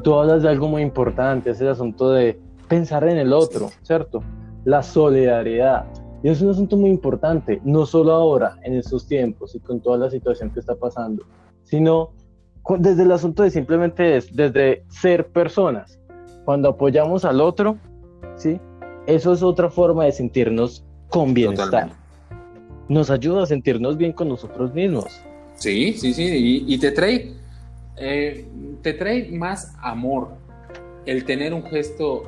tú 0.02 0.14
hablas 0.14 0.44
de 0.44 0.48
algo 0.48 0.68
muy 0.68 0.82
importante, 0.82 1.50
es 1.50 1.60
el 1.60 1.66
asunto 1.66 2.12
de 2.12 2.38
pensar 2.68 3.08
en 3.08 3.18
el 3.18 3.32
otro, 3.32 3.72
¿cierto? 3.82 4.22
La 4.64 4.84
solidaridad. 4.84 5.84
Y 6.22 6.28
es 6.28 6.40
un 6.40 6.50
asunto 6.50 6.76
muy 6.76 6.90
importante, 6.90 7.60
no 7.64 7.86
solo 7.86 8.12
ahora, 8.12 8.56
en 8.62 8.74
estos 8.74 9.06
tiempos 9.06 9.54
y 9.54 9.60
con 9.60 9.80
toda 9.80 9.98
la 9.98 10.10
situación 10.10 10.50
que 10.50 10.60
está 10.60 10.74
pasando, 10.74 11.24
sino 11.64 12.10
desde 12.78 13.02
el 13.02 13.12
asunto 13.12 13.42
de 13.42 13.50
simplemente 13.50 14.16
es, 14.16 14.34
desde 14.34 14.84
ser 14.88 15.28
personas. 15.28 15.98
Cuando 16.44 16.70
apoyamos 16.70 17.24
al 17.24 17.40
otro, 17.40 17.76
¿sí? 18.36 18.58
eso 19.06 19.32
es 19.32 19.42
otra 19.42 19.70
forma 19.70 20.04
de 20.04 20.12
sentirnos 20.12 20.84
con 21.08 21.34
bienestar. 21.34 21.90
Nos 22.88 23.10
ayuda 23.10 23.44
a 23.44 23.46
sentirnos 23.46 23.96
bien 23.96 24.12
con 24.12 24.28
nosotros 24.28 24.72
mismos. 24.74 25.06
Sí, 25.54 25.94
sí, 25.94 26.12
sí, 26.12 26.64
y, 26.66 26.78
te 26.78 26.92
trae, 26.92 27.32
eh, 27.96 28.46
te 28.82 28.92
trae 28.92 29.30
más 29.30 29.74
amor 29.80 30.28
el 31.06 31.24
tener 31.24 31.54
un 31.54 31.62
gesto 31.64 32.24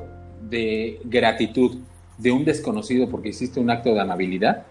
de 0.49 0.99
gratitud 1.05 1.77
de 2.19 2.31
un 2.31 2.45
desconocido 2.45 3.09
porque 3.09 3.29
hiciste 3.29 3.59
un 3.59 3.71
acto 3.71 3.93
de 3.93 4.01
amabilidad 4.01 4.65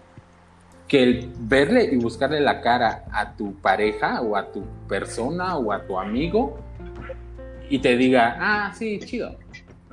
que 0.87 1.03
el 1.03 1.31
verle 1.39 1.89
y 1.91 1.97
buscarle 1.97 2.39
la 2.39 2.61
cara 2.61 3.05
a 3.11 3.35
tu 3.35 3.53
pareja 3.55 4.21
o 4.21 4.35
a 4.35 4.51
tu 4.51 4.63
persona 4.87 5.57
o 5.57 5.71
a 5.71 5.85
tu 5.85 5.99
amigo 5.99 6.57
y 7.69 7.79
te 7.79 7.95
diga, 7.95 8.37
ah, 8.39 8.73
sí, 8.73 8.99
chido. 8.99 9.35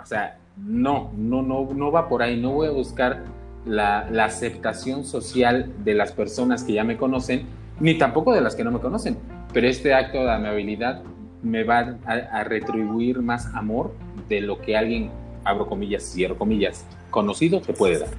O 0.02 0.06
sea, 0.06 0.38
no, 0.56 1.12
no, 1.14 1.42
no, 1.42 1.68
no 1.74 1.92
va 1.92 2.08
por 2.08 2.22
ahí. 2.22 2.40
No 2.40 2.52
voy 2.52 2.68
a 2.68 2.70
buscar 2.70 3.24
la, 3.66 4.08
aceptación 4.24 5.04
social 5.04 5.70
de 5.84 5.94
las 5.94 6.12
personas 6.12 6.64
que 6.64 6.72
ya 6.72 6.84
me 6.84 6.96
conocen, 6.96 7.44
ni 7.78 7.98
tampoco 7.98 8.32
de 8.32 8.40
las 8.40 8.56
que 8.56 8.64
no 8.64 8.70
me 8.70 8.80
conocen. 8.80 9.18
Pero 9.52 9.68
este 9.68 9.92
acto 9.92 10.24
de 10.24 10.32
amabilidad 10.32 11.02
me 11.42 11.64
va 11.64 11.98
a, 12.06 12.12
a 12.12 12.44
retribuir 12.44 13.20
más 13.20 13.54
amor 13.54 13.92
de 14.30 14.40
lo 14.40 14.62
que 14.62 14.78
alguien, 14.78 15.10
abro 15.44 15.66
comillas, 15.66 16.02
cierro 16.04 16.38
comillas, 16.38 16.86
conocido 17.16 17.62
te 17.62 17.72
puede 17.72 18.00
dar. 18.00 18.10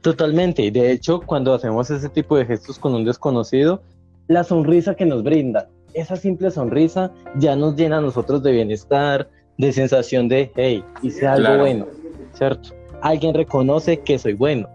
Totalmente, 0.00 0.62
y 0.62 0.70
de 0.70 0.90
hecho 0.90 1.20
cuando 1.20 1.52
hacemos 1.52 1.90
ese 1.90 2.08
tipo 2.08 2.38
de 2.38 2.46
gestos 2.46 2.78
con 2.78 2.94
un 2.94 3.04
desconocido, 3.04 3.82
la 4.26 4.42
sonrisa 4.42 4.94
que 4.94 5.04
nos 5.04 5.22
brinda, 5.22 5.68
esa 5.92 6.16
simple 6.16 6.50
sonrisa 6.50 7.12
ya 7.36 7.56
nos 7.56 7.76
llena 7.76 7.98
a 7.98 8.00
nosotros 8.00 8.42
de 8.42 8.52
bienestar, 8.52 9.28
de 9.58 9.70
sensación 9.70 10.28
de, 10.28 10.50
hey, 10.56 10.82
hice 11.02 11.26
algo 11.26 11.58
bueno, 11.58 11.86
¿cierto? 12.32 12.70
Alguien 13.02 13.34
reconoce 13.34 14.00
que 14.00 14.18
soy 14.18 14.32
bueno 14.32 14.66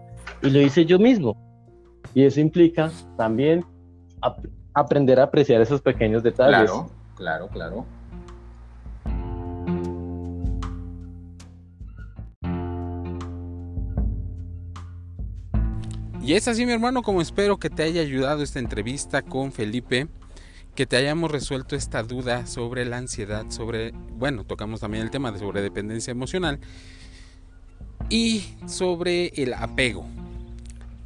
y 0.42 0.50
lo 0.50 0.60
hice 0.60 0.84
yo 0.86 1.00
mismo. 1.00 1.36
Y 2.14 2.22
eso 2.22 2.38
implica 2.38 2.92
también 3.16 3.64
aprender 4.72 5.18
a 5.18 5.24
apreciar 5.24 5.60
esos 5.60 5.80
pequeños 5.80 6.22
detalles. 6.22 6.70
Claro, 6.70 6.90
claro, 7.16 7.48
claro. 7.48 7.95
Y 16.26 16.34
es 16.34 16.48
así, 16.48 16.66
mi 16.66 16.72
hermano, 16.72 17.04
como 17.04 17.22
espero 17.22 17.56
que 17.58 17.70
te 17.70 17.84
haya 17.84 18.00
ayudado 18.00 18.42
esta 18.42 18.58
entrevista 18.58 19.22
con 19.22 19.52
Felipe, 19.52 20.08
que 20.74 20.84
te 20.84 20.96
hayamos 20.96 21.30
resuelto 21.30 21.76
esta 21.76 22.02
duda 22.02 22.48
sobre 22.48 22.84
la 22.84 22.96
ansiedad, 22.96 23.48
sobre, 23.50 23.92
bueno, 23.92 24.42
tocamos 24.42 24.80
también 24.80 25.04
el 25.04 25.12
tema 25.12 25.30
de 25.30 25.38
sobre 25.38 25.62
dependencia 25.62 26.10
emocional 26.10 26.58
y 28.10 28.42
sobre 28.66 29.28
el 29.40 29.54
apego. 29.54 30.04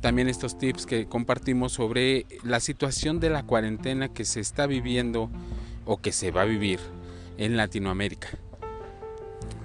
También 0.00 0.26
estos 0.26 0.56
tips 0.56 0.86
que 0.86 1.04
compartimos 1.04 1.72
sobre 1.72 2.24
la 2.42 2.58
situación 2.58 3.20
de 3.20 3.28
la 3.28 3.42
cuarentena 3.42 4.08
que 4.08 4.24
se 4.24 4.40
está 4.40 4.66
viviendo 4.66 5.28
o 5.84 5.98
que 5.98 6.12
se 6.12 6.30
va 6.30 6.42
a 6.42 6.46
vivir 6.46 6.80
en 7.36 7.58
Latinoamérica 7.58 8.38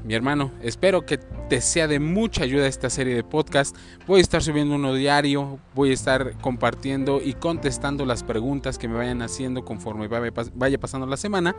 mi 0.04 0.14
hermano. 0.14 0.52
Espero 0.62 1.06
que 1.06 1.18
te 1.18 1.62
sea 1.62 1.88
de 1.88 2.00
mucha 2.00 2.44
ayuda 2.44 2.68
esta 2.68 2.90
serie 2.90 3.16
de 3.16 3.24
podcast. 3.24 3.76
Voy 4.08 4.20
a 4.20 4.22
estar 4.22 4.44
subiendo 4.44 4.76
uno 4.76 4.94
diario, 4.94 5.60
voy 5.74 5.92
a 5.92 5.94
estar 5.94 6.38
compartiendo 6.42 7.22
y 7.24 7.34
contestando 7.34 8.06
las 8.06 8.24
preguntas 8.24 8.78
que 8.78 8.88
me 8.88 8.96
vayan 8.96 9.22
haciendo 9.22 9.66
conforme 9.66 10.08
vaya 10.08 10.78
pasando 10.80 11.08
la 11.08 11.18
semana. 11.18 11.56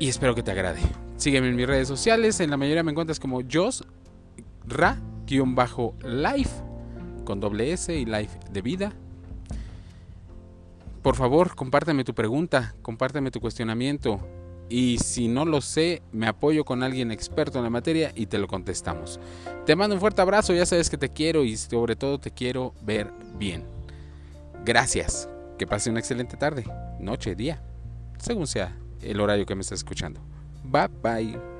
Y 0.00 0.08
espero 0.08 0.34
que 0.34 0.42
te 0.42 0.50
agrade. 0.50 0.80
Sígueme 1.16 1.48
en 1.48 1.56
mis 1.56 1.66
redes 1.66 1.86
sociales, 1.86 2.40
en 2.40 2.50
la 2.50 2.56
mayoría 2.56 2.82
me 2.82 2.90
encuentras 2.90 3.20
como 3.20 3.40
Jos 3.50 3.84
Ra-Life 4.66 6.50
con 7.24 7.38
doble 7.38 7.72
S 7.72 7.94
y 7.94 8.04
Life 8.04 8.38
de 8.50 8.62
vida. 8.62 8.92
Por 11.02 11.14
favor, 11.14 11.54
compárteme 11.54 12.02
tu 12.02 12.14
pregunta, 12.14 12.74
compárteme 12.82 13.30
tu 13.30 13.40
cuestionamiento 13.40 14.20
y 14.72 14.96
si 14.96 15.28
no 15.28 15.44
lo 15.44 15.60
sé, 15.60 16.00
me 16.12 16.26
apoyo 16.26 16.64
con 16.64 16.82
alguien 16.82 17.10
experto 17.10 17.58
en 17.58 17.64
la 17.64 17.68
materia 17.70 18.10
y 18.14 18.24
te 18.24 18.38
lo 18.38 18.48
contestamos. 18.48 19.20
Te 19.66 19.76
mando 19.76 19.94
un 19.94 20.00
fuerte 20.00 20.22
abrazo, 20.22 20.54
ya 20.54 20.64
sabes 20.64 20.88
que 20.88 20.96
te 20.96 21.10
quiero 21.10 21.44
y 21.44 21.58
sobre 21.58 21.94
todo 21.94 22.18
te 22.18 22.30
quiero 22.30 22.72
ver 22.80 23.12
bien. 23.38 23.64
Gracias, 24.64 25.28
que 25.58 25.66
pase 25.66 25.90
una 25.90 26.00
excelente 26.00 26.38
tarde, 26.38 26.64
noche, 26.98 27.34
día, 27.34 27.62
según 28.18 28.46
sea 28.46 28.74
el 29.02 29.20
horario 29.20 29.44
que 29.44 29.54
me 29.54 29.60
estés 29.60 29.80
escuchando. 29.80 30.20
Bye 30.64 30.88
bye. 31.02 31.51